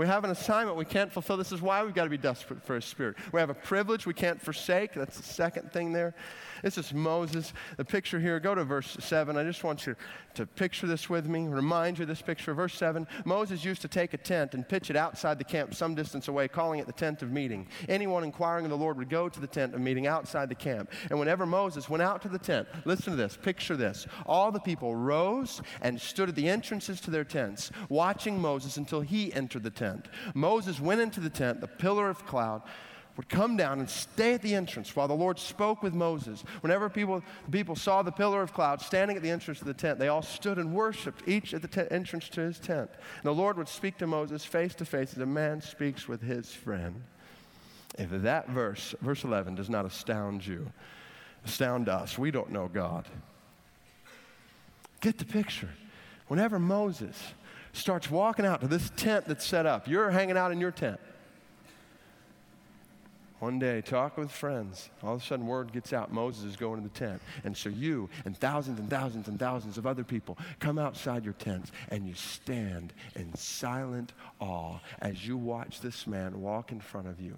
We 0.00 0.06
have 0.06 0.24
an 0.24 0.30
assignment 0.30 0.78
we 0.78 0.86
can't 0.86 1.12
fulfill. 1.12 1.36
This 1.36 1.52
is 1.52 1.60
why 1.60 1.84
we've 1.84 1.92
got 1.92 2.04
to 2.04 2.10
be 2.10 2.16
desperate 2.16 2.64
for 2.64 2.74
His 2.74 2.86
Spirit. 2.86 3.18
We 3.32 3.40
have 3.40 3.50
a 3.50 3.54
privilege 3.54 4.06
we 4.06 4.14
can't 4.14 4.40
forsake. 4.40 4.94
That's 4.94 5.18
the 5.18 5.22
second 5.22 5.74
thing 5.74 5.92
there. 5.92 6.14
This 6.62 6.78
is 6.78 6.94
Moses. 6.94 7.52
The 7.76 7.84
picture 7.84 8.18
here, 8.18 8.40
go 8.40 8.54
to 8.54 8.64
verse 8.64 8.96
7. 8.98 9.36
I 9.36 9.44
just 9.44 9.62
want 9.62 9.86
you 9.86 9.96
to 10.34 10.46
picture 10.46 10.86
this 10.86 11.10
with 11.10 11.26
me, 11.26 11.48
remind 11.48 11.98
you 11.98 12.04
of 12.04 12.08
this 12.08 12.22
picture. 12.22 12.54
Verse 12.54 12.74
7 12.74 13.06
Moses 13.24 13.62
used 13.64 13.82
to 13.82 13.88
take 13.88 14.14
a 14.14 14.16
tent 14.16 14.54
and 14.54 14.66
pitch 14.66 14.88
it 14.88 14.96
outside 14.96 15.38
the 15.38 15.44
camp 15.44 15.74
some 15.74 15.94
distance 15.94 16.28
away, 16.28 16.48
calling 16.48 16.80
it 16.80 16.86
the 16.86 16.92
tent 16.92 17.20
of 17.22 17.30
meeting. 17.30 17.66
Anyone 17.88 18.24
inquiring 18.24 18.64
of 18.64 18.70
the 18.70 18.76
Lord 18.76 18.96
would 18.96 19.10
go 19.10 19.28
to 19.28 19.40
the 19.40 19.46
tent 19.46 19.74
of 19.74 19.80
meeting 19.80 20.06
outside 20.06 20.48
the 20.48 20.54
camp. 20.54 20.90
And 21.10 21.18
whenever 21.18 21.44
Moses 21.44 21.90
went 21.90 22.02
out 22.02 22.22
to 22.22 22.28
the 22.28 22.38
tent, 22.38 22.68
listen 22.86 23.12
to 23.12 23.16
this, 23.16 23.36
picture 23.36 23.76
this. 23.76 24.06
All 24.24 24.50
the 24.50 24.60
people 24.60 24.94
rose 24.94 25.60
and 25.82 26.00
stood 26.00 26.30
at 26.30 26.34
the 26.34 26.48
entrances 26.48 27.00
to 27.02 27.10
their 27.10 27.24
tents, 27.24 27.70
watching 27.88 28.40
Moses 28.40 28.76
until 28.76 29.00
he 29.00 29.32
entered 29.32 29.62
the 29.62 29.70
tent. 29.70 29.89
Moses 30.34 30.80
went 30.80 31.00
into 31.00 31.20
the 31.20 31.30
tent, 31.30 31.60
the 31.60 31.68
pillar 31.68 32.08
of 32.08 32.26
cloud 32.26 32.62
would 33.16 33.28
come 33.28 33.56
down 33.56 33.80
and 33.80 33.90
stay 33.90 34.32
at 34.32 34.40
the 34.40 34.54
entrance 34.54 34.96
while 34.96 35.06
the 35.06 35.12
Lord 35.12 35.38
spoke 35.38 35.82
with 35.82 35.92
Moses. 35.92 36.42
Whenever 36.62 36.88
people, 36.88 37.22
people 37.50 37.76
saw 37.76 38.02
the 38.02 38.10
pillar 38.10 38.40
of 38.40 38.54
cloud 38.54 38.80
standing 38.80 39.16
at 39.16 39.22
the 39.22 39.30
entrance 39.30 39.60
of 39.60 39.66
the 39.66 39.74
tent, 39.74 39.98
they 39.98 40.08
all 40.08 40.22
stood 40.22 40.56
and 40.56 40.72
worshiped, 40.72 41.28
each 41.28 41.52
at 41.52 41.60
the 41.60 41.68
te- 41.68 41.90
entrance 41.90 42.30
to 42.30 42.40
his 42.40 42.58
tent. 42.58 42.88
And 43.16 43.24
the 43.24 43.34
Lord 43.34 43.58
would 43.58 43.68
speak 43.68 43.98
to 43.98 44.06
Moses 44.06 44.44
face 44.44 44.74
to 44.76 44.86
face 44.86 45.12
as 45.12 45.18
a 45.18 45.26
man 45.26 45.60
speaks 45.60 46.08
with 46.08 46.22
his 46.22 46.50
friend. 46.50 47.02
If 47.98 48.08
that 48.10 48.48
verse, 48.48 48.94
verse 49.02 49.24
11, 49.24 49.56
does 49.56 49.68
not 49.68 49.84
astound 49.84 50.46
you, 50.46 50.72
astound 51.44 51.90
us, 51.90 52.16
we 52.16 52.30
don't 52.30 52.50
know 52.50 52.68
God. 52.68 53.06
Get 55.00 55.18
the 55.18 55.26
picture. 55.26 55.70
Whenever 56.28 56.58
Moses 56.58 57.34
starts 57.72 58.10
walking 58.10 58.44
out 58.44 58.60
to 58.60 58.66
this 58.66 58.90
tent 58.96 59.26
that's 59.26 59.44
set 59.44 59.66
up, 59.66 59.88
you're 59.88 60.10
hanging 60.10 60.36
out 60.36 60.52
in 60.52 60.60
your 60.60 60.70
tent. 60.70 61.00
One 63.40 63.58
day, 63.58 63.80
talking 63.80 64.22
with 64.22 64.30
friends, 64.30 64.90
all 65.02 65.14
of 65.14 65.22
a 65.22 65.24
sudden 65.24 65.46
word 65.46 65.72
gets 65.72 65.94
out 65.94 66.12
Moses 66.12 66.44
is 66.44 66.56
going 66.56 66.82
to 66.82 66.86
the 66.86 66.94
tent. 66.94 67.22
And 67.42 67.56
so 67.56 67.70
you 67.70 68.10
and 68.26 68.36
thousands 68.36 68.78
and 68.78 68.90
thousands 68.90 69.28
and 69.28 69.38
thousands 69.38 69.78
of 69.78 69.86
other 69.86 70.04
people 70.04 70.36
come 70.58 70.78
outside 70.78 71.24
your 71.24 71.32
tents 71.32 71.72
and 71.88 72.06
you 72.06 72.12
stand 72.12 72.92
in 73.16 73.34
silent 73.34 74.12
awe 74.40 74.78
as 75.00 75.26
you 75.26 75.38
watch 75.38 75.80
this 75.80 76.06
man 76.06 76.38
walk 76.42 76.70
in 76.70 76.80
front 76.80 77.08
of 77.08 77.18
you. 77.18 77.34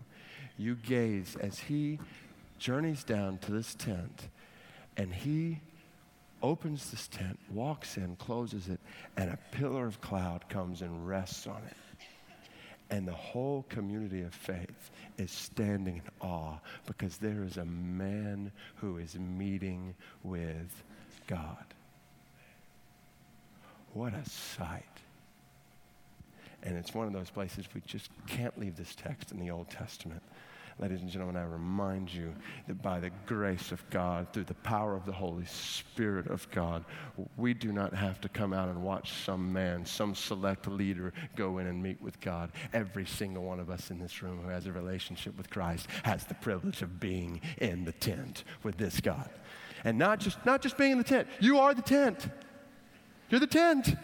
You 0.59 0.75
gaze 0.75 1.37
as 1.41 1.61
he 1.61 2.01
journeys 2.59 3.05
down 3.05 3.39
to 3.39 3.53
this 3.53 3.73
tent 3.77 4.29
and 4.97 5.15
he 5.15 5.61
opens 6.43 6.91
this 6.91 7.09
tent, 7.09 7.39
walks 7.51 7.97
in, 7.97 8.17
closes 8.17 8.69
it, 8.69 8.81
and 9.17 9.31
a 9.31 9.39
pillar 9.53 9.87
of 9.87 10.01
cloud 10.01 10.49
comes 10.49 10.83
and 10.83 11.07
rests 11.07 11.47
on 11.47 11.63
it. 11.67 11.77
And 12.91 13.09
the 13.09 13.13
whole 13.13 13.65
community 13.69 14.23
of 14.23 14.35
faith 14.35 14.91
is 15.17 15.31
standing 15.31 15.97
in 15.97 16.03
awe 16.21 16.59
because 16.87 17.17
there 17.17 17.43
is 17.43 17.57
a 17.57 17.65
man 17.65 18.53
who 18.77 18.99
is 18.99 19.17
meeting 19.19 19.95
with 20.23 20.83
God. 21.27 21.65
What 23.95 24.13
a 24.13 24.29
sight. 24.29 24.85
And 26.63 26.77
it's 26.77 26.95
one 26.95 27.07
of 27.07 27.13
those 27.13 27.31
places 27.31 27.67
we 27.75 27.81
just 27.87 28.11
can't 28.27 28.57
leave 28.59 28.77
this 28.77 28.95
text 28.95 29.33
in 29.33 29.41
the 29.41 29.51
Old 29.51 29.71
Testament 29.71 30.23
Ladies 30.79 31.03
and 31.03 31.11
gentlemen, 31.11 31.37
I 31.37 31.45
remind 31.45 32.13
you 32.13 32.35
that 32.67 32.83
by 32.83 32.99
the 32.99 33.11
grace 33.27 33.73
of 33.73 33.89
God, 33.91 34.27
through 34.33 34.45
the 34.45 34.55
power 34.55 34.97
of 34.97 35.05
the 35.05 35.13
Holy 35.13 35.45
Spirit 35.45 36.29
of 36.29 36.51
God, 36.51 36.85
we 37.37 37.55
do 37.55 37.73
not 37.73 37.95
have 37.95 38.21
to 38.23 38.29
come 38.29 38.53
out 38.53 38.69
and 38.69 38.83
watch 38.83 39.13
some 39.25 39.53
man, 39.53 39.85
some 39.85 40.15
select 40.15 40.67
leader 40.67 41.13
go 41.37 41.59
in 41.59 41.67
and 41.67 41.83
meet 41.83 42.01
with 42.01 42.21
God. 42.21 42.51
Every 42.73 43.05
single 43.05 43.45
one 43.45 43.61
of 43.61 43.71
us 43.71 43.91
in 43.91 43.99
this 43.99 44.23
room 44.23 44.41
who 44.43 44.49
has 44.49 44.67
a 44.67 44.73
relationship 44.73 45.37
with 45.37 45.51
Christ 45.51 45.87
has 46.05 46.25
the 46.25 46.35
privilege 46.35 46.83
of 46.83 46.99
being 46.99 47.41
in 47.59 47.85
the 47.85 47.93
tent 47.93 48.45
with 48.63 48.77
this 48.79 49.01
God. 49.01 49.29
And 49.85 49.99
not 49.99 50.21
just, 50.21 50.45
not 50.47 50.63
just 50.63 50.79
being 50.79 50.93
in 50.93 50.99
the 50.99 51.05
tent, 51.05 51.29
you 51.41 51.59
are 51.59 51.75
the 51.75 51.83
tent. 51.83 52.29
You're 53.29 53.41
the 53.41 53.47
tent. 53.47 53.95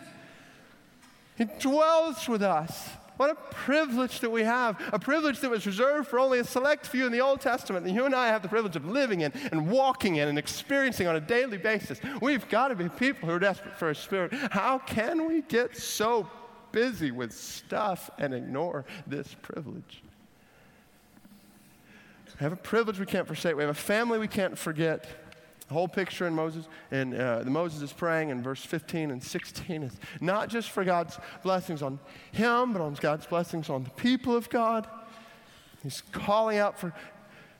He 1.36 1.44
dwells 1.44 2.28
with 2.28 2.42
us. 2.42 2.88
What 3.18 3.30
a 3.30 3.34
privilege 3.34 4.20
that 4.20 4.30
we 4.30 4.44
have, 4.44 4.80
a 4.92 4.98
privilege 4.98 5.40
that 5.40 5.50
was 5.50 5.66
reserved 5.66 6.06
for 6.06 6.20
only 6.20 6.38
a 6.38 6.44
select 6.44 6.86
few 6.86 7.04
in 7.04 7.10
the 7.10 7.20
Old 7.20 7.40
Testament 7.40 7.84
that 7.84 7.90
you 7.90 8.06
and 8.06 8.14
I 8.14 8.28
have 8.28 8.42
the 8.42 8.48
privilege 8.48 8.76
of 8.76 8.86
living 8.86 9.22
in 9.22 9.32
and 9.50 9.68
walking 9.68 10.16
in 10.16 10.28
and 10.28 10.38
experiencing 10.38 11.08
on 11.08 11.16
a 11.16 11.20
daily 11.20 11.58
basis. 11.58 11.98
We've 12.22 12.48
got 12.48 12.68
to 12.68 12.76
be 12.76 12.88
people 12.88 13.28
who 13.28 13.34
are 13.34 13.40
desperate 13.40 13.76
for 13.76 13.90
a 13.90 13.94
spirit. 13.94 14.32
How 14.32 14.78
can 14.78 15.26
we 15.26 15.42
get 15.42 15.76
so 15.76 16.30
busy 16.70 17.10
with 17.10 17.32
stuff 17.32 18.08
and 18.18 18.32
ignore 18.32 18.84
this 19.04 19.34
privilege? 19.42 20.04
We 22.38 22.44
have 22.44 22.52
a 22.52 22.56
privilege 22.56 23.00
we 23.00 23.06
can't 23.06 23.26
forsake. 23.26 23.56
We 23.56 23.64
have 23.64 23.70
a 23.70 23.74
family 23.74 24.20
we 24.20 24.28
can't 24.28 24.56
forget. 24.56 25.08
Whole 25.70 25.88
picture 25.88 26.26
in 26.26 26.34
Moses, 26.34 26.66
and 26.90 27.14
uh, 27.14 27.42
Moses 27.44 27.82
is 27.82 27.92
praying 27.92 28.30
in 28.30 28.42
verse 28.42 28.64
15 28.64 29.10
and 29.10 29.22
16 29.22 29.82
is 29.82 29.96
not 30.20 30.48
just 30.48 30.70
for 30.70 30.82
God's 30.82 31.18
blessings 31.42 31.82
on 31.82 31.98
him, 32.32 32.72
but 32.72 32.80
on 32.80 32.94
God's 32.94 33.26
blessings 33.26 33.68
on 33.68 33.84
the 33.84 33.90
people 33.90 34.34
of 34.34 34.48
God. 34.48 34.86
He's 35.82 36.02
calling 36.12 36.58
out 36.58 36.78
for 36.78 36.94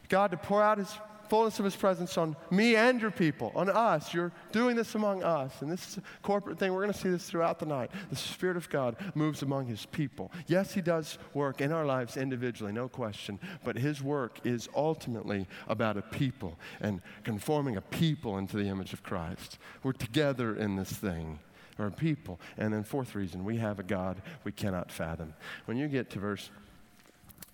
God 0.08 0.30
to 0.30 0.36
pour 0.36 0.62
out 0.62 0.78
his 0.78 0.92
fullness 1.28 1.58
of 1.58 1.64
his 1.64 1.76
presence 1.76 2.16
on 2.18 2.36
me 2.50 2.76
and 2.76 3.00
your 3.00 3.10
people, 3.10 3.52
on 3.54 3.68
us. 3.68 4.12
You're 4.14 4.32
doing 4.52 4.76
this 4.76 4.94
among 4.94 5.22
us. 5.22 5.52
And 5.60 5.70
this 5.70 5.98
corporate 6.22 6.58
thing. 6.58 6.72
We're 6.72 6.82
going 6.82 6.92
to 6.92 6.98
see 6.98 7.10
this 7.10 7.28
throughout 7.28 7.58
the 7.58 7.66
night. 7.66 7.90
The 8.10 8.16
Spirit 8.16 8.56
of 8.56 8.68
God 8.68 8.96
moves 9.14 9.42
among 9.42 9.66
his 9.66 9.86
people. 9.86 10.32
Yes, 10.46 10.74
he 10.74 10.80
does 10.80 11.18
work 11.34 11.60
in 11.60 11.72
our 11.72 11.84
lives 11.84 12.16
individually, 12.16 12.72
no 12.72 12.88
question. 12.88 13.38
But 13.64 13.76
his 13.76 14.02
work 14.02 14.38
is 14.44 14.68
ultimately 14.74 15.46
about 15.68 15.96
a 15.96 16.02
people 16.02 16.58
and 16.80 17.00
conforming 17.24 17.76
a 17.76 17.82
people 17.82 18.38
into 18.38 18.56
the 18.56 18.68
image 18.68 18.92
of 18.92 19.02
Christ. 19.02 19.58
We're 19.82 19.92
together 19.92 20.56
in 20.56 20.76
this 20.76 20.92
thing. 20.92 21.40
Our 21.78 21.92
people. 21.92 22.40
And 22.56 22.74
then, 22.74 22.82
fourth 22.82 23.14
reason, 23.14 23.44
we 23.44 23.58
have 23.58 23.78
a 23.78 23.84
God 23.84 24.20
we 24.42 24.50
cannot 24.50 24.90
fathom. 24.90 25.32
When 25.66 25.76
you 25.76 25.86
get 25.86 26.10
to 26.10 26.18
verse 26.18 26.50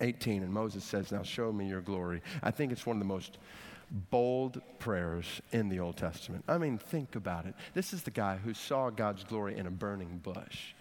18, 0.01 0.43
and 0.43 0.51
Moses 0.51 0.83
says, 0.83 1.11
Now 1.11 1.23
show 1.23 1.51
me 1.51 1.67
your 1.67 1.81
glory. 1.81 2.21
I 2.43 2.51
think 2.51 2.71
it's 2.71 2.85
one 2.85 2.97
of 2.97 2.99
the 2.99 3.05
most 3.05 3.37
bold 3.91 4.61
prayers 4.79 5.41
in 5.51 5.69
the 5.69 5.79
Old 5.79 5.97
Testament. 5.97 6.43
I 6.47 6.57
mean, 6.57 6.77
think 6.77 7.15
about 7.15 7.45
it. 7.45 7.55
This 7.73 7.93
is 7.93 8.03
the 8.03 8.11
guy 8.11 8.37
who 8.37 8.53
saw 8.53 8.89
God's 8.89 9.23
glory 9.23 9.57
in 9.57 9.67
a 9.67 9.71
burning 9.71 10.19
bush, 10.23 10.73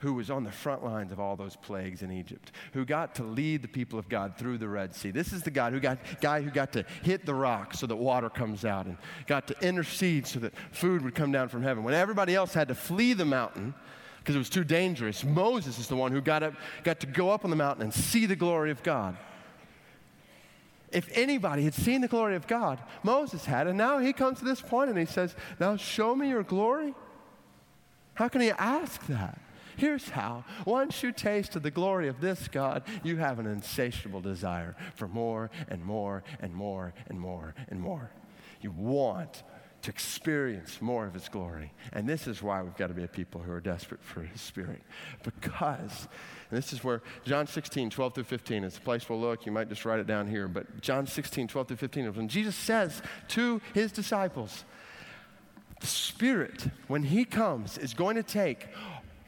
who 0.00 0.14
was 0.14 0.30
on 0.30 0.44
the 0.44 0.52
front 0.52 0.84
lines 0.84 1.10
of 1.10 1.18
all 1.18 1.36
those 1.36 1.56
plagues 1.56 2.02
in 2.02 2.12
Egypt, 2.12 2.52
who 2.74 2.84
got 2.84 3.14
to 3.16 3.24
lead 3.24 3.62
the 3.62 3.68
people 3.68 3.98
of 3.98 4.08
God 4.08 4.36
through 4.36 4.58
the 4.58 4.68
Red 4.68 4.94
Sea. 4.94 5.10
This 5.10 5.32
is 5.32 5.42
the 5.42 5.50
guy 5.50 5.70
who 5.70 5.80
got, 5.80 5.98
guy 6.20 6.42
who 6.42 6.50
got 6.50 6.72
to 6.72 6.84
hit 7.02 7.24
the 7.24 7.34
rock 7.34 7.74
so 7.74 7.86
that 7.86 7.96
water 7.96 8.28
comes 8.28 8.64
out 8.64 8.86
and 8.86 8.96
got 9.26 9.46
to 9.48 9.66
intercede 9.66 10.26
so 10.26 10.38
that 10.40 10.52
food 10.70 11.02
would 11.02 11.14
come 11.14 11.32
down 11.32 11.48
from 11.48 11.62
heaven. 11.62 11.82
When 11.82 11.94
everybody 11.94 12.34
else 12.34 12.52
had 12.52 12.68
to 12.68 12.74
flee 12.74 13.14
the 13.14 13.24
mountain, 13.24 13.74
because 14.28 14.36
it 14.36 14.40
was 14.40 14.50
too 14.50 14.62
dangerous. 14.62 15.24
Moses 15.24 15.78
is 15.78 15.86
the 15.86 15.96
one 15.96 16.12
who 16.12 16.20
got, 16.20 16.42
up, 16.42 16.52
got 16.84 17.00
to 17.00 17.06
go 17.06 17.30
up 17.30 17.44
on 17.44 17.50
the 17.50 17.56
mountain 17.56 17.84
and 17.84 17.94
see 17.94 18.26
the 18.26 18.36
glory 18.36 18.70
of 18.70 18.82
God. 18.82 19.16
If 20.92 21.08
anybody 21.16 21.64
had 21.64 21.72
seen 21.72 22.02
the 22.02 22.08
glory 22.08 22.36
of 22.36 22.46
God, 22.46 22.78
Moses 23.02 23.46
had. 23.46 23.66
And 23.66 23.78
now 23.78 24.00
he 24.00 24.12
comes 24.12 24.40
to 24.40 24.44
this 24.44 24.60
point 24.60 24.90
and 24.90 24.98
he 24.98 25.06
says, 25.06 25.34
Now 25.58 25.78
show 25.78 26.14
me 26.14 26.28
your 26.28 26.42
glory. 26.42 26.94
How 28.12 28.28
can 28.28 28.42
he 28.42 28.50
ask 28.50 29.06
that? 29.06 29.40
Here's 29.78 30.10
how. 30.10 30.44
Once 30.66 31.02
you 31.02 31.10
taste 31.10 31.56
of 31.56 31.62
the 31.62 31.70
glory 31.70 32.08
of 32.08 32.20
this 32.20 32.48
God, 32.48 32.82
you 33.02 33.16
have 33.16 33.38
an 33.38 33.46
insatiable 33.46 34.20
desire 34.20 34.76
for 34.94 35.08
more 35.08 35.50
and 35.68 35.82
more 35.82 36.22
and 36.40 36.54
more 36.54 36.92
and 37.06 37.18
more 37.18 37.54
and 37.70 37.80
more. 37.80 38.10
You 38.60 38.72
want 38.72 39.42
to 39.82 39.90
experience 39.90 40.82
more 40.82 41.06
of 41.06 41.14
His 41.14 41.28
glory. 41.28 41.72
And 41.92 42.08
this 42.08 42.26
is 42.26 42.42
why 42.42 42.62
we've 42.62 42.76
got 42.76 42.88
to 42.88 42.94
be 42.94 43.04
a 43.04 43.08
people 43.08 43.40
who 43.40 43.52
are 43.52 43.60
desperate 43.60 44.02
for 44.02 44.22
His 44.22 44.40
Spirit. 44.40 44.82
Because, 45.22 46.08
this 46.50 46.72
is 46.72 46.82
where 46.82 47.02
John 47.24 47.46
16, 47.46 47.90
12 47.90 48.14
through 48.14 48.24
15 48.24 48.64
is 48.64 48.76
a 48.76 48.80
place 48.80 49.08
we'll 49.08 49.20
look. 49.20 49.46
You 49.46 49.52
might 49.52 49.68
just 49.68 49.84
write 49.84 50.00
it 50.00 50.06
down 50.06 50.26
here. 50.28 50.48
But 50.48 50.80
John 50.80 51.06
16, 51.06 51.48
12 51.48 51.68
through 51.68 51.76
15 51.76 52.04
is 52.06 52.16
when 52.16 52.28
Jesus 52.28 52.56
says 52.56 53.02
to 53.28 53.60
His 53.72 53.92
disciples, 53.92 54.64
the 55.80 55.86
Spirit, 55.86 56.68
when 56.88 57.04
He 57.04 57.24
comes, 57.24 57.78
is 57.78 57.94
going 57.94 58.16
to 58.16 58.22
take 58.22 58.66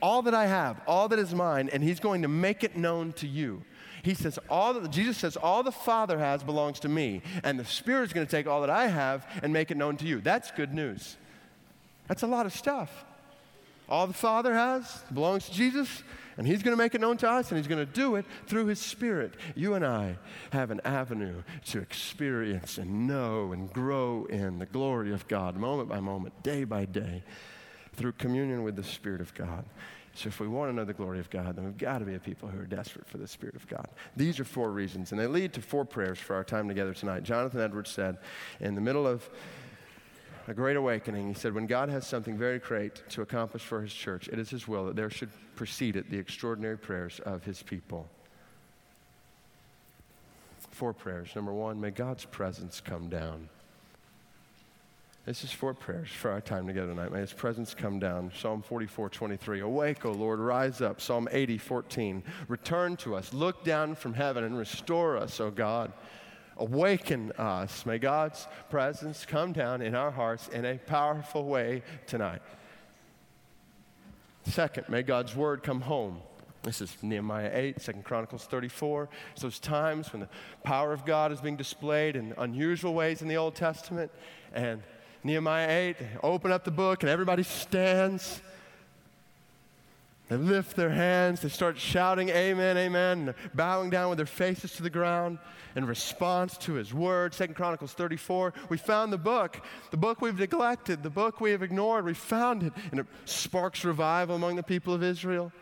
all 0.02 0.22
that 0.22 0.34
I 0.34 0.46
have, 0.46 0.80
all 0.86 1.08
that 1.08 1.18
is 1.18 1.34
mine, 1.34 1.70
and 1.72 1.82
He's 1.82 2.00
going 2.00 2.22
to 2.22 2.28
make 2.28 2.64
it 2.64 2.76
known 2.76 3.12
to 3.14 3.26
you. 3.26 3.62
He 4.02 4.14
says, 4.14 4.38
all 4.48 4.74
that, 4.74 4.90
Jesus 4.90 5.18
says, 5.18 5.36
all 5.36 5.62
the 5.62 5.72
Father 5.72 6.18
has 6.18 6.42
belongs 6.42 6.80
to 6.80 6.88
me, 6.88 7.22
and 7.44 7.58
the 7.58 7.64
Spirit 7.64 8.04
is 8.04 8.12
going 8.12 8.26
to 8.26 8.30
take 8.30 8.46
all 8.46 8.62
that 8.62 8.70
I 8.70 8.86
have 8.86 9.26
and 9.42 9.52
make 9.52 9.70
it 9.70 9.76
known 9.76 9.96
to 9.98 10.06
you. 10.06 10.20
That's 10.20 10.50
good 10.50 10.72
news. 10.72 11.16
That's 12.08 12.22
a 12.22 12.26
lot 12.26 12.46
of 12.46 12.52
stuff. 12.52 13.04
All 13.88 14.06
the 14.06 14.14
Father 14.14 14.54
has 14.54 15.02
belongs 15.12 15.46
to 15.46 15.52
Jesus, 15.52 16.02
and 16.36 16.46
He's 16.46 16.62
going 16.62 16.76
to 16.76 16.82
make 16.82 16.94
it 16.94 17.00
known 17.00 17.16
to 17.18 17.28
us, 17.28 17.50
and 17.50 17.58
He's 17.58 17.66
going 17.66 17.84
to 17.84 17.92
do 17.92 18.14
it 18.14 18.24
through 18.46 18.66
His 18.66 18.78
Spirit. 18.78 19.34
You 19.54 19.74
and 19.74 19.84
I 19.84 20.16
have 20.52 20.70
an 20.70 20.80
avenue 20.84 21.42
to 21.66 21.80
experience 21.80 22.78
and 22.78 23.06
know 23.06 23.52
and 23.52 23.72
grow 23.72 24.26
in 24.26 24.60
the 24.60 24.66
glory 24.66 25.12
of 25.12 25.26
God, 25.28 25.56
moment 25.56 25.88
by 25.88 26.00
moment, 26.00 26.42
day 26.42 26.64
by 26.64 26.84
day, 26.84 27.22
through 27.94 28.12
communion 28.12 28.62
with 28.62 28.76
the 28.76 28.84
Spirit 28.84 29.20
of 29.20 29.34
God. 29.34 29.64
So, 30.14 30.28
if 30.28 30.40
we 30.40 30.48
want 30.48 30.70
to 30.70 30.76
know 30.76 30.84
the 30.84 30.92
glory 30.92 31.20
of 31.20 31.30
God, 31.30 31.56
then 31.56 31.64
we've 31.64 31.78
got 31.78 31.98
to 31.98 32.04
be 32.04 32.14
a 32.14 32.18
people 32.18 32.48
who 32.48 32.58
are 32.60 32.66
desperate 32.66 33.06
for 33.06 33.18
the 33.18 33.28
Spirit 33.28 33.54
of 33.54 33.66
God. 33.68 33.86
These 34.16 34.40
are 34.40 34.44
four 34.44 34.70
reasons, 34.70 35.12
and 35.12 35.20
they 35.20 35.26
lead 35.26 35.52
to 35.54 35.62
four 35.62 35.84
prayers 35.84 36.18
for 36.18 36.34
our 36.34 36.44
time 36.44 36.66
together 36.68 36.92
tonight. 36.92 37.22
Jonathan 37.22 37.60
Edwards 37.60 37.90
said, 37.90 38.18
in 38.58 38.74
the 38.74 38.80
middle 38.80 39.06
of 39.06 39.28
a 40.48 40.54
great 40.54 40.76
awakening, 40.76 41.28
he 41.28 41.34
said, 41.34 41.54
When 41.54 41.66
God 41.66 41.88
has 41.90 42.06
something 42.06 42.36
very 42.36 42.58
great 42.58 43.08
to 43.10 43.22
accomplish 43.22 43.62
for 43.62 43.80
his 43.80 43.94
church, 43.94 44.28
it 44.28 44.38
is 44.38 44.50
his 44.50 44.66
will 44.66 44.86
that 44.86 44.96
there 44.96 45.10
should 45.10 45.30
precede 45.54 45.94
it 45.94 46.10
the 46.10 46.18
extraordinary 46.18 46.76
prayers 46.76 47.20
of 47.20 47.44
his 47.44 47.62
people. 47.62 48.08
Four 50.72 50.92
prayers. 50.92 51.30
Number 51.36 51.52
one, 51.52 51.80
may 51.80 51.90
God's 51.90 52.24
presence 52.24 52.80
come 52.80 53.08
down. 53.08 53.48
This 55.30 55.44
is 55.44 55.52
four 55.52 55.74
prayers 55.74 56.08
for 56.08 56.32
our 56.32 56.40
time 56.40 56.66
together 56.66 56.88
tonight. 56.88 57.12
May 57.12 57.20
His 57.20 57.32
presence 57.32 57.72
come 57.72 58.00
down. 58.00 58.32
Psalm 58.36 58.62
44, 58.62 59.08
23. 59.10 59.60
Awake, 59.60 60.04
O 60.04 60.10
Lord, 60.10 60.40
rise 60.40 60.80
up. 60.80 61.00
Psalm 61.00 61.28
80, 61.30 61.56
14. 61.56 62.24
Return 62.48 62.96
to 62.96 63.14
us. 63.14 63.32
Look 63.32 63.62
down 63.62 63.94
from 63.94 64.12
heaven 64.12 64.42
and 64.42 64.58
restore 64.58 65.16
us, 65.16 65.38
O 65.38 65.52
God. 65.52 65.92
Awaken 66.56 67.30
us. 67.38 67.86
May 67.86 68.00
God's 68.00 68.48
presence 68.70 69.24
come 69.24 69.52
down 69.52 69.82
in 69.82 69.94
our 69.94 70.10
hearts 70.10 70.48
in 70.48 70.64
a 70.64 70.78
powerful 70.78 71.44
way 71.44 71.84
tonight. 72.08 72.42
Second, 74.46 74.88
may 74.88 75.04
God's 75.04 75.36
word 75.36 75.62
come 75.62 75.82
home. 75.82 76.18
This 76.64 76.80
is 76.80 76.96
Nehemiah 77.02 77.52
8, 77.54 77.80
2 77.80 77.92
Chronicles 78.02 78.46
34. 78.46 79.08
It's 79.34 79.42
those 79.42 79.60
times 79.60 80.12
when 80.12 80.22
the 80.22 80.28
power 80.64 80.92
of 80.92 81.06
God 81.06 81.30
is 81.30 81.40
being 81.40 81.56
displayed 81.56 82.16
in 82.16 82.34
unusual 82.36 82.94
ways 82.94 83.22
in 83.22 83.28
the 83.28 83.36
Old 83.36 83.54
Testament. 83.54 84.10
And 84.52 84.82
Nehemiah 85.22 85.68
8, 85.68 85.96
open 86.22 86.50
up 86.50 86.64
the 86.64 86.70
book, 86.70 87.02
and 87.02 87.11
everybody 87.11 87.42
stands. 87.42 88.40
They 90.28 90.37
lift 90.37 90.76
their 90.76 90.90
hands, 90.90 91.40
they 91.40 91.48
start 91.48 91.76
shouting, 91.76 92.30
Amen, 92.30 92.78
Amen, 92.78 93.35
bowing 93.52 93.90
down 93.90 94.09
with 94.09 94.16
their 94.16 94.26
faces 94.26 94.72
to 94.76 94.83
the 94.83 94.88
ground 94.88 95.38
in 95.76 95.85
response 95.85 96.56
to 96.59 96.74
his 96.74 96.94
word. 96.94 97.35
Second 97.35 97.54
Chronicles 97.54 97.92
34. 97.92 98.54
We 98.68 98.76
found 98.76 99.12
the 99.12 99.18
book, 99.18 99.61
the 99.90 99.96
book 99.96 100.22
we've 100.22 100.38
neglected, 100.38 101.02
the 101.02 101.11
book 101.11 101.40
we 101.40 101.50
have 101.50 101.62
ignored. 101.62 102.04
We 102.04 102.14
found 102.14 102.62
it, 102.62 102.72
and 102.90 103.00
it 103.00 103.06
sparks 103.24 103.85
revival 103.85 104.37
among 104.37 104.56
the 104.56 104.62
people 104.62 104.94
of 104.94 105.02
Israel. 105.02 105.52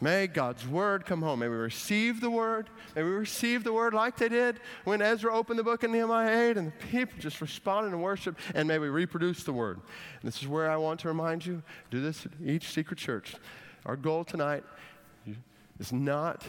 May 0.00 0.26
God's 0.26 0.66
word 0.68 1.06
come 1.06 1.22
home. 1.22 1.38
May 1.38 1.48
we 1.48 1.56
receive 1.56 2.20
the 2.20 2.30
word. 2.30 2.68
May 2.94 3.02
we 3.02 3.10
receive 3.10 3.64
the 3.64 3.72
word 3.72 3.94
like 3.94 4.18
they 4.18 4.28
did 4.28 4.60
when 4.84 5.00
Ezra 5.00 5.34
opened 5.34 5.58
the 5.58 5.64
book 5.64 5.84
in 5.84 5.92
Nehemiah 5.92 6.50
8 6.50 6.58
and 6.58 6.68
the 6.68 6.86
people 6.88 7.18
just 7.18 7.40
responded 7.40 7.94
in 7.94 8.02
worship. 8.02 8.38
And 8.54 8.68
may 8.68 8.78
we 8.78 8.88
reproduce 8.88 9.42
the 9.42 9.54
word. 9.54 9.80
And 10.20 10.28
this 10.28 10.42
is 10.42 10.48
where 10.48 10.70
I 10.70 10.76
want 10.76 11.00
to 11.00 11.08
remind 11.08 11.46
you 11.46 11.62
do 11.90 12.02
this 12.02 12.26
at 12.26 12.32
each 12.44 12.70
secret 12.70 12.98
church. 12.98 13.36
Our 13.86 13.96
goal 13.96 14.22
tonight 14.24 14.64
is 15.78 15.92
not 15.92 16.44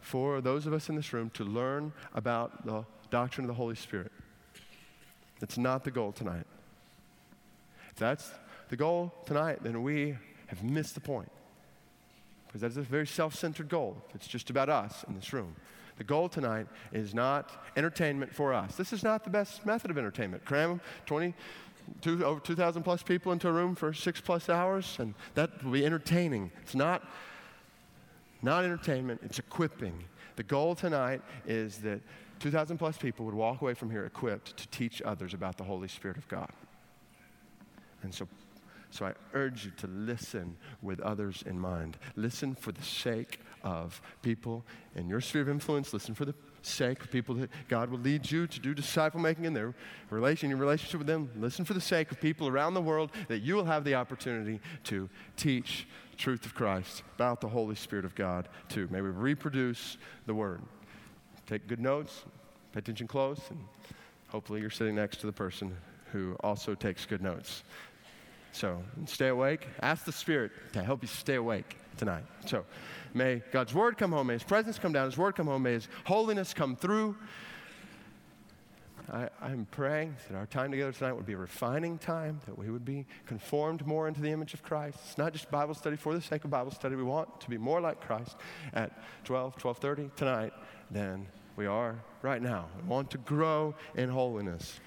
for 0.00 0.40
those 0.40 0.66
of 0.66 0.72
us 0.72 0.88
in 0.88 0.94
this 0.94 1.12
room 1.12 1.30
to 1.30 1.44
learn 1.44 1.92
about 2.14 2.64
the 2.64 2.84
doctrine 3.10 3.44
of 3.44 3.48
the 3.48 3.54
Holy 3.54 3.74
Spirit. 3.74 4.12
It's 5.40 5.58
not 5.58 5.82
the 5.82 5.90
goal 5.90 6.12
tonight. 6.12 6.46
If 7.90 7.96
that's 7.96 8.30
the 8.68 8.76
goal 8.76 9.12
tonight, 9.26 9.58
then 9.62 9.82
we 9.82 10.16
have 10.46 10.62
missed 10.62 10.94
the 10.94 11.00
point 11.00 11.30
because 12.52 12.60
that's 12.60 12.76
a 12.76 12.82
very 12.82 13.06
self 13.06 13.34
centered 13.34 13.70
goal. 13.70 13.96
It's 14.14 14.26
just 14.26 14.50
about 14.50 14.68
us 14.68 15.04
in 15.08 15.14
this 15.14 15.32
room. 15.32 15.56
The 15.96 16.04
goal 16.04 16.28
tonight 16.28 16.66
is 16.92 17.14
not 17.14 17.64
entertainment 17.76 18.34
for 18.34 18.52
us. 18.52 18.76
This 18.76 18.92
is 18.92 19.02
not 19.02 19.24
the 19.24 19.30
best 19.30 19.64
method 19.64 19.90
of 19.90 19.96
entertainment. 19.96 20.44
Cram 20.44 20.80
20, 21.06 21.34
two, 22.02 22.24
over 22.24 22.40
2,000 22.40 22.82
plus 22.82 23.02
people 23.02 23.32
into 23.32 23.48
a 23.48 23.52
room 23.52 23.74
for 23.74 23.94
six 23.94 24.20
plus 24.20 24.50
hours, 24.50 24.96
and 24.98 25.14
that 25.34 25.64
will 25.64 25.72
be 25.72 25.84
entertaining. 25.84 26.50
It's 26.60 26.74
not, 26.74 27.08
not 28.42 28.64
entertainment, 28.64 29.20
it's 29.24 29.38
equipping. 29.38 30.04
The 30.36 30.42
goal 30.42 30.74
tonight 30.74 31.22
is 31.46 31.78
that 31.78 32.00
2,000 32.40 32.76
plus 32.76 32.98
people 32.98 33.24
would 33.26 33.34
walk 33.34 33.62
away 33.62 33.74
from 33.74 33.90
here 33.90 34.04
equipped 34.04 34.56
to 34.56 34.68
teach 34.68 35.00
others 35.02 35.32
about 35.34 35.56
the 35.56 35.64
Holy 35.64 35.88
Spirit 35.88 36.16
of 36.16 36.26
God. 36.28 36.50
And 38.02 38.12
so 38.12 38.26
so 38.92 39.06
I 39.06 39.14
urge 39.32 39.64
you 39.64 39.72
to 39.78 39.86
listen 39.86 40.56
with 40.82 41.00
others 41.00 41.42
in 41.46 41.58
mind. 41.58 41.96
Listen 42.14 42.54
for 42.54 42.72
the 42.72 42.82
sake 42.82 43.40
of 43.64 44.02
people 44.20 44.64
in 44.94 45.08
your 45.08 45.20
sphere 45.20 45.42
of 45.42 45.48
influence. 45.48 45.92
Listen 45.94 46.14
for 46.14 46.26
the 46.26 46.34
sake 46.60 47.00
of 47.00 47.10
people 47.10 47.34
that 47.36 47.50
God 47.68 47.90
will 47.90 47.98
lead 47.98 48.30
you 48.30 48.46
to 48.46 48.60
do 48.60 48.74
disciple 48.74 49.18
making 49.18 49.46
in 49.46 49.54
their 49.54 49.74
relation, 50.10 50.50
your 50.50 50.58
relationship 50.58 50.98
with 50.98 51.06
them. 51.06 51.30
Listen 51.36 51.64
for 51.64 51.72
the 51.72 51.80
sake 51.80 52.12
of 52.12 52.20
people 52.20 52.48
around 52.48 52.74
the 52.74 52.82
world 52.82 53.10
that 53.28 53.38
you 53.38 53.54
will 53.54 53.64
have 53.64 53.82
the 53.84 53.94
opportunity 53.94 54.60
to 54.84 55.08
teach 55.36 55.86
truth 56.18 56.44
of 56.44 56.54
Christ 56.54 57.02
about 57.16 57.40
the 57.40 57.48
Holy 57.48 57.74
Spirit 57.74 58.04
of 58.04 58.14
God 58.14 58.48
too. 58.68 58.88
May 58.90 59.00
we 59.00 59.08
reproduce 59.08 59.96
the 60.26 60.34
word. 60.34 60.60
Take 61.46 61.66
good 61.66 61.80
notes, 61.80 62.24
pay 62.72 62.80
attention 62.80 63.06
close, 63.08 63.40
and 63.48 63.58
hopefully 64.28 64.60
you're 64.60 64.70
sitting 64.70 64.94
next 64.94 65.16
to 65.20 65.26
the 65.26 65.32
person 65.32 65.74
who 66.12 66.36
also 66.40 66.74
takes 66.74 67.06
good 67.06 67.22
notes. 67.22 67.64
So 68.52 68.82
stay 69.06 69.28
awake. 69.28 69.66
Ask 69.80 70.04
the 70.04 70.12
Spirit 70.12 70.52
to 70.74 70.82
help 70.82 71.02
you 71.02 71.08
stay 71.08 71.36
awake 71.36 71.76
tonight. 71.96 72.24
So 72.46 72.64
may 73.14 73.42
God's 73.50 73.74
word 73.74 73.96
come 73.98 74.12
home. 74.12 74.28
May 74.28 74.34
His 74.34 74.42
presence 74.42 74.78
come 74.78 74.92
down. 74.92 75.06
His 75.06 75.18
word 75.18 75.34
come 75.34 75.46
home. 75.46 75.62
May 75.62 75.72
His 75.72 75.88
holiness 76.04 76.54
come 76.54 76.76
through. 76.76 77.16
I, 79.10 79.28
am 79.42 79.66
praying 79.70 80.16
that 80.28 80.36
our 80.36 80.46
time 80.46 80.70
together 80.70 80.92
tonight 80.92 81.12
would 81.12 81.26
be 81.26 81.32
a 81.32 81.38
refining 81.38 81.98
time, 81.98 82.40
that 82.46 82.56
we 82.56 82.70
would 82.70 82.84
be 82.84 83.04
conformed 83.26 83.86
more 83.86 84.06
into 84.06 84.20
the 84.20 84.30
image 84.30 84.54
of 84.54 84.62
Christ. 84.62 84.98
It's 85.06 85.18
not 85.18 85.32
just 85.32 85.50
Bible 85.50 85.74
study 85.74 85.96
for 85.96 86.14
the 86.14 86.22
sake 86.22 86.44
of 86.44 86.50
Bible 86.50 86.70
study. 86.70 86.94
We 86.94 87.02
want 87.02 87.40
to 87.40 87.50
be 87.50 87.58
more 87.58 87.80
like 87.80 88.00
Christ 88.00 88.36
at 88.72 88.92
12, 89.24 89.56
12.30 89.56 90.14
tonight 90.14 90.52
than 90.90 91.26
we 91.56 91.66
are 91.66 91.96
right 92.22 92.40
now. 92.40 92.68
We 92.80 92.88
want 92.88 93.10
to 93.10 93.18
grow 93.18 93.74
in 93.96 94.08
holiness 94.08 94.80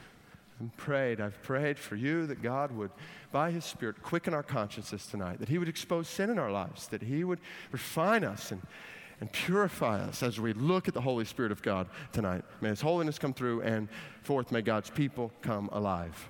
and 0.59 0.75
prayed. 0.77 1.19
I've 1.19 1.41
prayed 1.43 1.77
for 1.77 1.95
you 1.95 2.25
that 2.27 2.41
God 2.41 2.71
would, 2.71 2.91
by 3.31 3.51
His 3.51 3.65
Spirit, 3.65 4.01
quicken 4.01 4.33
our 4.33 4.43
consciences 4.43 5.05
tonight, 5.05 5.39
that 5.39 5.49
He 5.49 5.57
would 5.57 5.69
expose 5.69 6.07
sin 6.07 6.29
in 6.29 6.39
our 6.39 6.51
lives, 6.51 6.87
that 6.87 7.01
He 7.01 7.23
would 7.23 7.39
refine 7.71 8.23
us 8.23 8.51
and, 8.51 8.61
and 9.19 9.31
purify 9.31 9.99
us 9.99 10.23
as 10.23 10.39
we 10.39 10.53
look 10.53 10.87
at 10.87 10.93
the 10.93 11.01
Holy 11.01 11.25
Spirit 11.25 11.51
of 11.51 11.61
God 11.61 11.87
tonight. 12.13 12.43
May 12.61 12.69
His 12.69 12.81
holiness 12.81 13.19
come 13.19 13.33
through, 13.33 13.61
and 13.61 13.89
fourth, 14.23 14.51
may 14.51 14.61
God's 14.61 14.89
people 14.89 15.31
come 15.41 15.69
alive. 15.71 16.29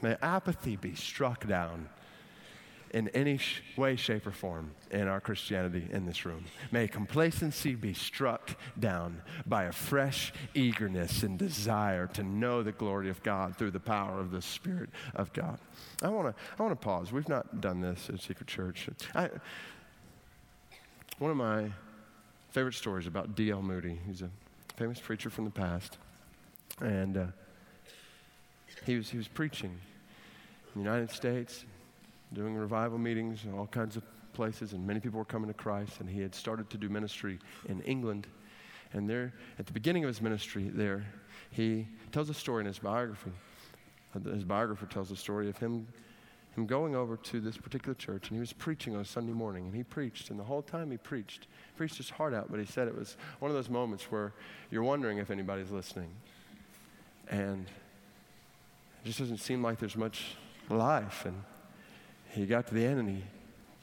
May 0.00 0.16
apathy 0.20 0.76
be 0.76 0.94
struck 0.96 1.46
down 1.46 1.88
in 2.92 3.08
any 3.08 3.38
sh- 3.38 3.62
way, 3.76 3.96
shape, 3.96 4.26
or 4.26 4.30
form 4.32 4.72
in 4.90 5.08
our 5.08 5.20
Christianity 5.20 5.88
in 5.90 6.04
this 6.04 6.26
room. 6.26 6.44
May 6.70 6.86
complacency 6.86 7.74
be 7.74 7.94
struck 7.94 8.56
down 8.78 9.22
by 9.46 9.64
a 9.64 9.72
fresh 9.72 10.32
eagerness 10.54 11.22
and 11.22 11.38
desire 11.38 12.06
to 12.08 12.22
know 12.22 12.62
the 12.62 12.72
glory 12.72 13.08
of 13.08 13.22
God 13.22 13.56
through 13.56 13.70
the 13.70 13.80
power 13.80 14.20
of 14.20 14.30
the 14.30 14.42
Spirit 14.42 14.90
of 15.14 15.32
God. 15.32 15.58
I 16.02 16.08
want 16.08 16.36
to 16.36 16.42
I 16.58 16.62
want 16.62 16.78
to 16.78 16.84
pause. 16.84 17.12
We've 17.12 17.28
not 17.28 17.60
done 17.60 17.80
this 17.80 18.10
at 18.10 18.20
Secret 18.20 18.46
Church. 18.46 18.88
I, 19.14 19.30
one 21.18 21.30
of 21.30 21.36
my 21.36 21.70
favorite 22.50 22.74
stories 22.74 23.06
about 23.06 23.34
D.L. 23.34 23.62
Moody. 23.62 23.98
He's 24.06 24.20
a 24.20 24.30
famous 24.76 25.00
preacher 25.00 25.30
from 25.30 25.44
the 25.44 25.50
past, 25.50 25.96
and 26.80 27.16
uh, 27.16 27.26
he 28.84 28.96
was 28.96 29.08
he 29.08 29.16
was 29.16 29.28
preaching 29.28 29.78
in 30.74 30.82
the 30.82 30.90
United 30.90 31.10
States 31.10 31.64
doing 32.32 32.54
revival 32.54 32.98
meetings 32.98 33.44
in 33.44 33.52
all 33.52 33.66
kinds 33.66 33.96
of 33.96 34.02
places, 34.32 34.72
and 34.72 34.86
many 34.86 35.00
people 35.00 35.18
were 35.18 35.24
coming 35.24 35.48
to 35.48 35.54
Christ. 35.54 36.00
And 36.00 36.08
he 36.08 36.20
had 36.20 36.34
started 36.34 36.70
to 36.70 36.78
do 36.78 36.88
ministry 36.88 37.38
in 37.68 37.80
England. 37.82 38.26
And 38.92 39.08
there, 39.08 39.32
at 39.58 39.66
the 39.66 39.72
beginning 39.72 40.04
of 40.04 40.08
his 40.08 40.20
ministry 40.20 40.70
there, 40.72 41.04
he 41.50 41.86
tells 42.10 42.28
a 42.30 42.34
story 42.34 42.60
in 42.60 42.66
his 42.66 42.78
biography. 42.78 43.32
His 44.24 44.44
biographer 44.44 44.86
tells 44.86 45.10
a 45.10 45.16
story 45.16 45.48
of 45.48 45.56
him, 45.56 45.86
him 46.54 46.66
going 46.66 46.94
over 46.94 47.16
to 47.16 47.40
this 47.40 47.56
particular 47.56 47.94
church, 47.94 48.28
and 48.28 48.36
he 48.36 48.40
was 48.40 48.52
preaching 48.52 48.94
on 48.94 49.00
a 49.00 49.04
Sunday 49.04 49.32
morning, 49.32 49.64
and 49.64 49.74
he 49.74 49.82
preached, 49.82 50.28
and 50.28 50.38
the 50.38 50.44
whole 50.44 50.60
time 50.60 50.90
he 50.90 50.98
preached, 50.98 51.44
he 51.44 51.76
preached 51.78 51.96
his 51.96 52.10
heart 52.10 52.34
out, 52.34 52.50
but 52.50 52.60
he 52.60 52.66
said 52.66 52.88
it 52.88 52.96
was 52.96 53.16
one 53.38 53.50
of 53.50 53.54
those 53.54 53.70
moments 53.70 54.10
where 54.10 54.34
you're 54.70 54.82
wondering 54.82 55.16
if 55.16 55.30
anybody's 55.30 55.70
listening. 55.70 56.10
And 57.30 57.66
it 57.66 59.06
just 59.06 59.18
doesn't 59.18 59.38
seem 59.38 59.62
like 59.62 59.78
there's 59.78 59.96
much 59.96 60.36
life. 60.68 61.24
And 61.24 61.42
he 62.32 62.46
got 62.46 62.66
to 62.68 62.74
the 62.74 62.84
end 62.84 62.98
and 62.98 63.08
he 63.08 63.22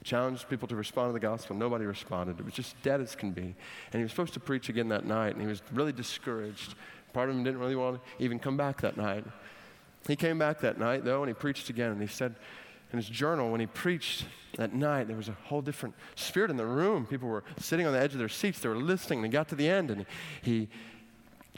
challenged 0.03 0.49
people 0.49 0.67
to 0.67 0.75
respond 0.75 1.09
to 1.09 1.13
the 1.13 1.19
gospel. 1.19 1.55
Nobody 1.55 1.85
responded. 1.85 2.39
It 2.39 2.45
was 2.45 2.53
just 2.53 2.81
dead 2.81 3.01
as 3.01 3.15
can 3.15 3.31
be. 3.31 3.41
And 3.41 3.93
he 3.93 4.01
was 4.01 4.11
supposed 4.11 4.33
to 4.33 4.39
preach 4.39 4.69
again 4.69 4.89
that 4.89 5.05
night, 5.05 5.33
and 5.33 5.41
he 5.41 5.47
was 5.47 5.61
really 5.71 5.91
discouraged. 5.91 6.75
Part 7.13 7.29
of 7.29 7.35
him 7.35 7.43
didn't 7.43 7.59
really 7.59 7.75
want 7.75 7.97
to 7.97 8.23
even 8.23 8.39
come 8.39 8.57
back 8.57 8.81
that 8.81 8.97
night. 8.97 9.25
He 10.07 10.15
came 10.15 10.39
back 10.39 10.61
that 10.61 10.79
night, 10.79 11.03
though, 11.03 11.21
and 11.21 11.29
he 11.29 11.33
preached 11.33 11.69
again. 11.69 11.91
And 11.91 12.01
he 12.01 12.07
said 12.07 12.35
in 12.91 12.97
his 12.97 13.09
journal, 13.09 13.51
when 13.51 13.59
he 13.59 13.67
preached 13.67 14.25
that 14.55 14.73
night, 14.73 15.07
there 15.07 15.17
was 15.17 15.29
a 15.29 15.37
whole 15.45 15.61
different 15.61 15.93
spirit 16.15 16.49
in 16.49 16.57
the 16.57 16.65
room. 16.65 17.05
People 17.05 17.29
were 17.29 17.43
sitting 17.59 17.85
on 17.85 17.93
the 17.93 17.99
edge 17.99 18.13
of 18.13 18.19
their 18.19 18.29
seats, 18.29 18.59
they 18.61 18.69
were 18.69 18.75
listening, 18.75 19.19
and 19.19 19.25
he 19.27 19.31
got 19.31 19.47
to 19.49 19.55
the 19.55 19.69
end, 19.69 19.91
and 19.91 20.05
he 20.41 20.69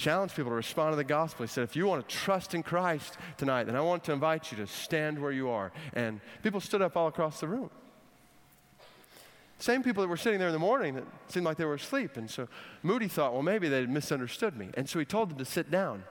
challenged 0.02 0.36
people 0.36 0.52
to 0.52 0.56
respond 0.56 0.94
to 0.94 0.98
the 0.98 1.04
gospel. 1.04 1.46
He 1.46 1.48
said, 1.48 1.64
if 1.64 1.76
you 1.76 1.86
want 1.86 2.08
to 2.08 2.16
trust 2.16 2.56
in 2.56 2.64
Christ 2.64 3.18
tonight, 3.38 3.66
then 3.66 3.76
I 3.76 3.82
want 3.82 4.04
to 4.06 4.12
invite 4.12 4.52
you 4.52 4.58
to 4.58 4.68
stand 4.68 5.22
where 5.22 5.32
you 5.32 5.50
are. 5.50 5.72
And 5.94 6.20
people 6.42 6.60
stood 6.60 6.82
up 6.82 6.98
all 6.98 7.08
across 7.08 7.40
the 7.40 7.48
room. 7.48 7.70
Same 9.60 9.84
people 9.84 10.02
that 10.02 10.08
were 10.08 10.18
sitting 10.18 10.40
there 10.40 10.48
in 10.48 10.54
the 10.54 10.60
morning 10.60 10.96
that 10.96 11.04
seemed 11.28 11.46
like 11.46 11.58
they 11.58 11.66
were 11.66 11.76
asleep. 11.76 12.18
And 12.18 12.28
so 12.28 12.48
Moody 12.82 13.08
thought, 13.08 13.32
well, 13.32 13.44
maybe 13.44 13.70
they 13.70 13.86
misunderstood 13.86 14.58
me. 14.58 14.70
And 14.74 14.90
so 14.90 14.98
he 14.98 15.06
told 15.06 15.30
them 15.30 15.38
to 15.38 15.46
sit 15.46 15.70
down. 15.70 16.04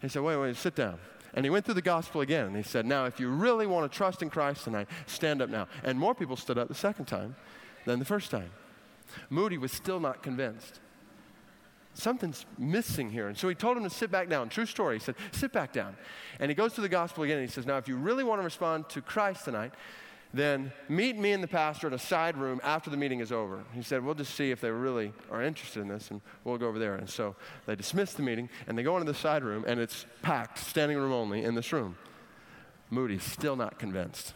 He 0.00 0.08
said, 0.08 0.22
wait, 0.22 0.38
wait, 0.38 0.56
sit 0.56 0.74
down. 0.74 0.98
And 1.34 1.44
he 1.44 1.50
went 1.50 1.66
through 1.66 1.74
the 1.74 1.82
gospel 1.82 2.22
again. 2.22 2.46
And 2.46 2.56
he 2.56 2.62
said, 2.62 2.86
now, 2.86 3.04
if 3.04 3.20
you 3.20 3.28
really 3.28 3.66
want 3.66 3.90
to 3.92 3.94
trust 3.94 4.22
in 4.22 4.30
Christ 4.30 4.64
tonight, 4.64 4.88
stand 5.06 5.42
up 5.42 5.50
now. 5.50 5.68
And 5.84 5.98
more 5.98 6.14
people 6.14 6.34
stood 6.34 6.56
up 6.56 6.68
the 6.68 6.74
second 6.74 7.04
time 7.04 7.36
than 7.84 7.98
the 7.98 8.06
first 8.06 8.30
time. 8.30 8.50
Moody 9.28 9.58
was 9.58 9.70
still 9.70 10.00
not 10.00 10.22
convinced 10.22 10.80
something's 11.94 12.46
missing 12.58 13.10
here. 13.10 13.28
And 13.28 13.36
so 13.36 13.48
he 13.48 13.54
told 13.54 13.76
him 13.76 13.84
to 13.84 13.90
sit 13.90 14.10
back 14.10 14.28
down. 14.28 14.48
True 14.48 14.66
story. 14.66 14.98
He 14.98 15.04
said, 15.04 15.16
sit 15.32 15.52
back 15.52 15.72
down. 15.72 15.96
And 16.38 16.50
he 16.50 16.54
goes 16.54 16.72
to 16.74 16.80
the 16.80 16.88
gospel 16.88 17.24
again 17.24 17.38
and 17.38 17.48
he 17.48 17.52
says, 17.52 17.66
now, 17.66 17.76
if 17.76 17.88
you 17.88 17.96
really 17.96 18.24
want 18.24 18.40
to 18.40 18.44
respond 18.44 18.88
to 18.90 19.00
Christ 19.00 19.44
tonight, 19.44 19.72
then 20.32 20.72
meet 20.88 21.18
me 21.18 21.32
and 21.32 21.42
the 21.42 21.48
pastor 21.48 21.88
in 21.88 21.92
a 21.92 21.98
side 21.98 22.36
room 22.36 22.60
after 22.62 22.88
the 22.88 22.96
meeting 22.96 23.20
is 23.20 23.32
over. 23.32 23.64
He 23.74 23.82
said, 23.82 24.04
We'll 24.04 24.14
just 24.14 24.34
see 24.34 24.50
if 24.50 24.60
they 24.60 24.70
really 24.70 25.12
are 25.30 25.42
interested 25.42 25.80
in 25.80 25.88
this, 25.88 26.10
and 26.10 26.20
we'll 26.44 26.58
go 26.58 26.68
over 26.68 26.78
there. 26.78 26.94
And 26.94 27.10
so 27.10 27.34
they 27.66 27.74
dismiss 27.74 28.14
the 28.14 28.22
meeting, 28.22 28.48
and 28.68 28.78
they 28.78 28.82
go 28.82 28.96
into 28.96 29.10
the 29.10 29.18
side 29.18 29.42
room, 29.42 29.64
and 29.66 29.80
it's 29.80 30.06
packed, 30.22 30.58
standing 30.58 30.96
room 30.98 31.12
only, 31.12 31.42
in 31.42 31.54
this 31.54 31.72
room. 31.72 31.96
Moody's 32.90 33.24
still 33.24 33.56
not 33.56 33.78
convinced. 33.78 34.34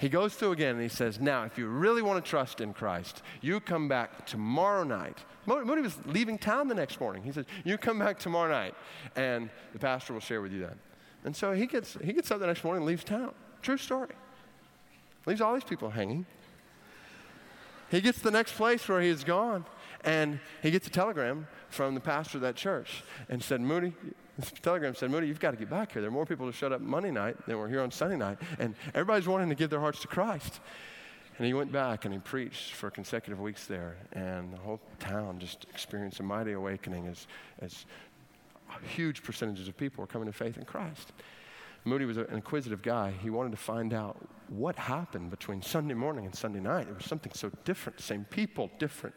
He 0.00 0.08
goes 0.08 0.34
through 0.34 0.52
again 0.52 0.76
and 0.76 0.82
he 0.82 0.88
says, 0.88 1.20
Now, 1.20 1.44
if 1.44 1.58
you 1.58 1.66
really 1.66 2.00
want 2.00 2.24
to 2.24 2.28
trust 2.28 2.62
in 2.62 2.72
Christ, 2.72 3.20
you 3.42 3.60
come 3.60 3.86
back 3.86 4.24
tomorrow 4.24 4.82
night. 4.82 5.18
Moody 5.44 5.82
was 5.82 5.94
leaving 6.06 6.38
town 6.38 6.68
the 6.68 6.74
next 6.74 6.98
morning. 6.98 7.22
He 7.22 7.32
says, 7.32 7.44
You 7.64 7.76
come 7.76 7.98
back 7.98 8.18
tomorrow 8.18 8.50
night, 8.50 8.74
and 9.14 9.50
the 9.74 9.78
pastor 9.78 10.14
will 10.14 10.20
share 10.20 10.40
with 10.40 10.52
you 10.52 10.60
then. 10.60 10.78
And 11.26 11.36
so 11.36 11.52
he 11.52 11.66
gets, 11.66 11.98
he 12.02 12.14
gets 12.14 12.30
up 12.30 12.40
the 12.40 12.46
next 12.46 12.64
morning 12.64 12.78
and 12.78 12.86
leaves 12.86 13.04
town. 13.04 13.34
True 13.60 13.76
story. 13.76 14.14
Leaves 15.26 15.42
all 15.42 15.52
these 15.52 15.64
people 15.64 15.90
hanging. 15.90 16.24
He 17.90 18.00
gets 18.00 18.18
to 18.18 18.24
the 18.24 18.30
next 18.30 18.52
place 18.52 18.88
where 18.88 19.02
he's 19.02 19.22
gone, 19.22 19.66
and 20.02 20.40
he 20.62 20.70
gets 20.70 20.86
a 20.86 20.90
telegram 20.90 21.46
from 21.68 21.94
the 21.94 22.00
pastor 22.00 22.38
of 22.38 22.42
that 22.42 22.56
church 22.56 23.04
and 23.28 23.42
said, 23.42 23.60
Moody, 23.60 23.92
telegram 24.62 24.94
said, 24.94 25.10
Moody, 25.10 25.26
you've 25.26 25.40
got 25.40 25.52
to 25.52 25.56
get 25.56 25.70
back 25.70 25.92
here. 25.92 26.02
There 26.02 26.08
are 26.08 26.12
more 26.12 26.26
people 26.26 26.46
who 26.46 26.52
showed 26.52 26.72
up 26.72 26.80
Monday 26.80 27.10
night 27.10 27.36
than 27.46 27.58
were 27.58 27.68
here 27.68 27.80
on 27.80 27.90
Sunday 27.90 28.16
night, 28.16 28.38
and 28.58 28.74
everybody's 28.94 29.28
wanting 29.28 29.48
to 29.48 29.54
give 29.54 29.70
their 29.70 29.80
hearts 29.80 30.00
to 30.00 30.08
Christ. 30.08 30.60
And 31.38 31.46
he 31.46 31.54
went 31.54 31.72
back 31.72 32.04
and 32.04 32.12
he 32.12 32.20
preached 32.20 32.74
for 32.74 32.90
consecutive 32.90 33.40
weeks 33.40 33.66
there, 33.66 33.96
and 34.12 34.52
the 34.52 34.58
whole 34.58 34.80
town 34.98 35.38
just 35.38 35.64
experienced 35.70 36.20
a 36.20 36.22
mighty 36.22 36.52
awakening 36.52 37.06
as, 37.06 37.26
as 37.60 37.86
huge 38.94 39.22
percentages 39.22 39.66
of 39.66 39.76
people 39.76 40.02
were 40.02 40.06
coming 40.06 40.26
to 40.26 40.32
faith 40.32 40.58
in 40.58 40.64
Christ. 40.64 41.12
Moody 41.84 42.04
was 42.04 42.18
an 42.18 42.26
inquisitive 42.32 42.82
guy. 42.82 43.12
He 43.22 43.30
wanted 43.30 43.52
to 43.52 43.56
find 43.56 43.94
out 43.94 44.18
what 44.48 44.76
happened 44.76 45.30
between 45.30 45.62
Sunday 45.62 45.94
morning 45.94 46.26
and 46.26 46.34
Sunday 46.34 46.60
night. 46.60 46.88
It 46.88 46.94
was 46.94 47.06
something 47.06 47.32
so 47.34 47.50
different, 47.64 48.00
same 48.00 48.26
people, 48.26 48.70
different 48.78 49.14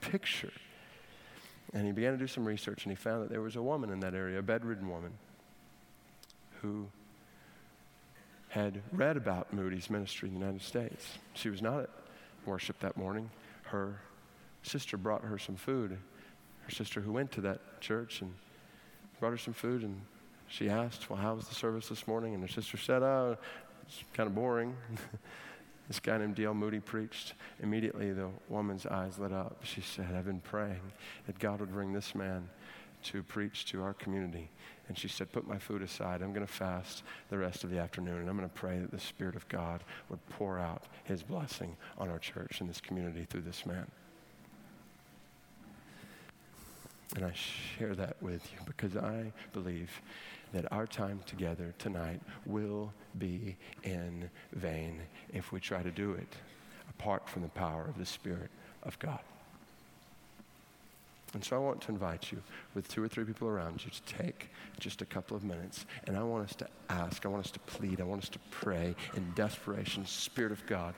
picture. 0.00 0.52
And 1.74 1.86
he 1.86 1.92
began 1.92 2.12
to 2.12 2.18
do 2.18 2.26
some 2.26 2.46
research 2.46 2.84
and 2.84 2.92
he 2.92 2.96
found 2.96 3.22
that 3.22 3.30
there 3.30 3.42
was 3.42 3.56
a 3.56 3.62
woman 3.62 3.90
in 3.90 4.00
that 4.00 4.14
area, 4.14 4.38
a 4.38 4.42
bedridden 4.42 4.88
woman, 4.88 5.12
who 6.62 6.88
had 8.48 8.80
read 8.92 9.16
about 9.16 9.52
Moody's 9.52 9.90
ministry 9.90 10.28
in 10.28 10.34
the 10.34 10.40
United 10.40 10.62
States. 10.62 11.18
She 11.34 11.50
was 11.50 11.60
not 11.60 11.80
at 11.80 11.90
worship 12.46 12.78
that 12.80 12.96
morning. 12.96 13.30
Her 13.64 14.00
sister 14.62 14.96
brought 14.96 15.22
her 15.22 15.38
some 15.38 15.56
food. 15.56 15.98
Her 16.64 16.70
sister, 16.70 17.00
who 17.00 17.12
went 17.12 17.30
to 17.32 17.42
that 17.42 17.80
church, 17.80 18.22
and 18.22 18.32
brought 19.20 19.30
her 19.30 19.38
some 19.38 19.54
food, 19.54 19.82
and 19.82 20.00
she 20.48 20.68
asked, 20.68 21.10
Well, 21.10 21.18
how 21.18 21.34
was 21.34 21.46
the 21.48 21.54
service 21.54 21.88
this 21.88 22.06
morning? 22.06 22.34
And 22.34 22.42
her 22.42 22.48
sister 22.48 22.78
said, 22.78 23.02
Oh, 23.02 23.36
it's 23.86 24.02
kind 24.14 24.26
of 24.26 24.34
boring. 24.34 24.74
this 25.88 26.00
guy 26.00 26.18
named 26.18 26.34
D.L. 26.34 26.54
Moody 26.54 26.80
preached. 26.80 27.32
Immediately, 27.62 28.12
the 28.12 28.28
woman's 28.48 28.84
eyes 28.84 29.18
lit 29.18 29.32
up. 29.32 29.56
She 29.64 29.80
said, 29.80 30.14
I've 30.14 30.26
been 30.26 30.40
praying 30.40 30.92
that 31.26 31.38
God 31.38 31.60
would 31.60 31.72
bring 31.72 31.94
this 31.94 32.14
man 32.14 32.48
to 33.04 33.22
preach 33.22 33.64
to 33.66 33.82
our 33.82 33.94
community. 33.94 34.50
And 34.88 34.98
she 34.98 35.08
said, 35.08 35.32
Put 35.32 35.48
my 35.48 35.58
food 35.58 35.82
aside. 35.82 36.20
I'm 36.20 36.32
going 36.32 36.46
to 36.46 36.52
fast 36.52 37.02
the 37.30 37.38
rest 37.38 37.64
of 37.64 37.70
the 37.70 37.78
afternoon, 37.78 38.20
and 38.20 38.28
I'm 38.28 38.36
going 38.36 38.48
to 38.48 38.54
pray 38.54 38.78
that 38.78 38.90
the 38.90 39.00
Spirit 39.00 39.34
of 39.34 39.48
God 39.48 39.82
would 40.10 40.26
pour 40.28 40.58
out 40.58 40.84
his 41.04 41.22
blessing 41.22 41.76
on 41.96 42.10
our 42.10 42.18
church 42.18 42.60
and 42.60 42.68
this 42.68 42.80
community 42.80 43.26
through 43.28 43.42
this 43.42 43.64
man. 43.64 43.86
And 47.16 47.24
I 47.24 47.32
share 47.32 47.94
that 47.94 48.16
with 48.20 48.46
you 48.52 48.58
because 48.66 48.96
I 48.96 49.32
believe 49.54 49.90
that 50.52 50.70
our 50.72 50.86
time 50.86 51.20
together 51.26 51.74
tonight 51.78 52.20
will 52.46 52.92
be 53.18 53.56
in 53.82 54.30
vain 54.52 55.00
if 55.32 55.52
we 55.52 55.60
try 55.60 55.82
to 55.82 55.90
do 55.90 56.12
it 56.12 56.36
apart 56.90 57.28
from 57.28 57.42
the 57.42 57.48
power 57.48 57.84
of 57.88 57.98
the 57.98 58.06
Spirit 58.06 58.50
of 58.82 58.98
God. 58.98 59.20
And 61.34 61.44
so 61.44 61.56
I 61.56 61.58
want 61.58 61.82
to 61.82 61.92
invite 61.92 62.32
you, 62.32 62.42
with 62.74 62.88
two 62.88 63.02
or 63.02 63.08
three 63.08 63.24
people 63.24 63.48
around 63.48 63.84
you, 63.84 63.90
to 63.90 64.02
take 64.02 64.48
just 64.80 65.02
a 65.02 65.04
couple 65.04 65.36
of 65.36 65.44
minutes. 65.44 65.84
And 66.06 66.16
I 66.16 66.22
want 66.22 66.48
us 66.48 66.56
to 66.56 66.66
ask, 66.88 67.26
I 67.26 67.28
want 67.28 67.44
us 67.44 67.50
to 67.52 67.58
plead, 67.60 68.00
I 68.00 68.04
want 68.04 68.22
us 68.22 68.28
to 68.30 68.38
pray 68.50 68.94
in 69.14 69.30
desperation, 69.34 70.06
Spirit 70.06 70.52
of 70.52 70.64
God, 70.66 70.94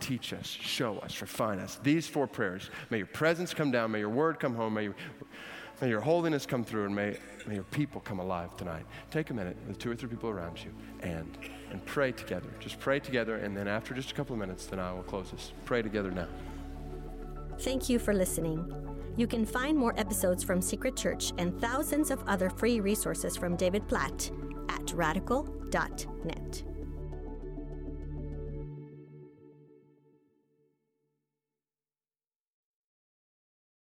teach 0.00 0.32
us, 0.32 0.46
show 0.46 0.98
us, 1.00 1.20
refine 1.20 1.58
us. 1.58 1.78
These 1.82 2.08
four 2.08 2.26
prayers 2.26 2.70
may 2.90 2.98
your 2.98 3.06
presence 3.06 3.52
come 3.52 3.70
down, 3.70 3.90
may 3.90 3.98
your 3.98 4.08
word 4.08 4.40
come 4.40 4.54
home, 4.54 4.74
may, 4.74 4.84
you, 4.84 4.94
may 5.80 5.88
your 5.88 6.00
holiness 6.00 6.46
come 6.46 6.64
through, 6.64 6.86
and 6.86 6.94
may, 6.94 7.16
may 7.46 7.54
your 7.54 7.64
people 7.64 8.00
come 8.00 8.18
alive 8.18 8.56
tonight. 8.56 8.84
Take 9.10 9.30
a 9.30 9.34
minute 9.34 9.56
with 9.66 9.78
two 9.78 9.90
or 9.90 9.96
three 9.96 10.08
people 10.08 10.30
around 10.30 10.58
you 10.62 10.72
and, 11.00 11.36
and 11.70 11.84
pray 11.84 12.12
together. 12.12 12.48
Just 12.60 12.78
pray 12.80 13.00
together, 13.00 13.36
and 13.36 13.56
then 13.56 13.68
after 13.68 13.94
just 13.94 14.10
a 14.10 14.14
couple 14.14 14.34
of 14.34 14.40
minutes, 14.40 14.66
then 14.66 14.78
I 14.78 14.92
will 14.92 15.02
close 15.02 15.30
this. 15.30 15.52
Pray 15.64 15.82
together 15.82 16.10
now. 16.10 16.28
Thank 17.60 17.88
you 17.88 17.98
for 17.98 18.12
listening. 18.12 18.72
You 19.16 19.26
can 19.26 19.46
find 19.46 19.78
more 19.78 19.98
episodes 19.98 20.44
from 20.44 20.60
Secret 20.60 20.94
Church 20.94 21.32
and 21.38 21.58
thousands 21.60 22.10
of 22.10 22.22
other 22.26 22.50
free 22.50 22.80
resources 22.80 23.36
from 23.36 23.56
David 23.56 23.88
Platt 23.88 24.30
at 24.68 24.92
radical.net. 24.92 26.75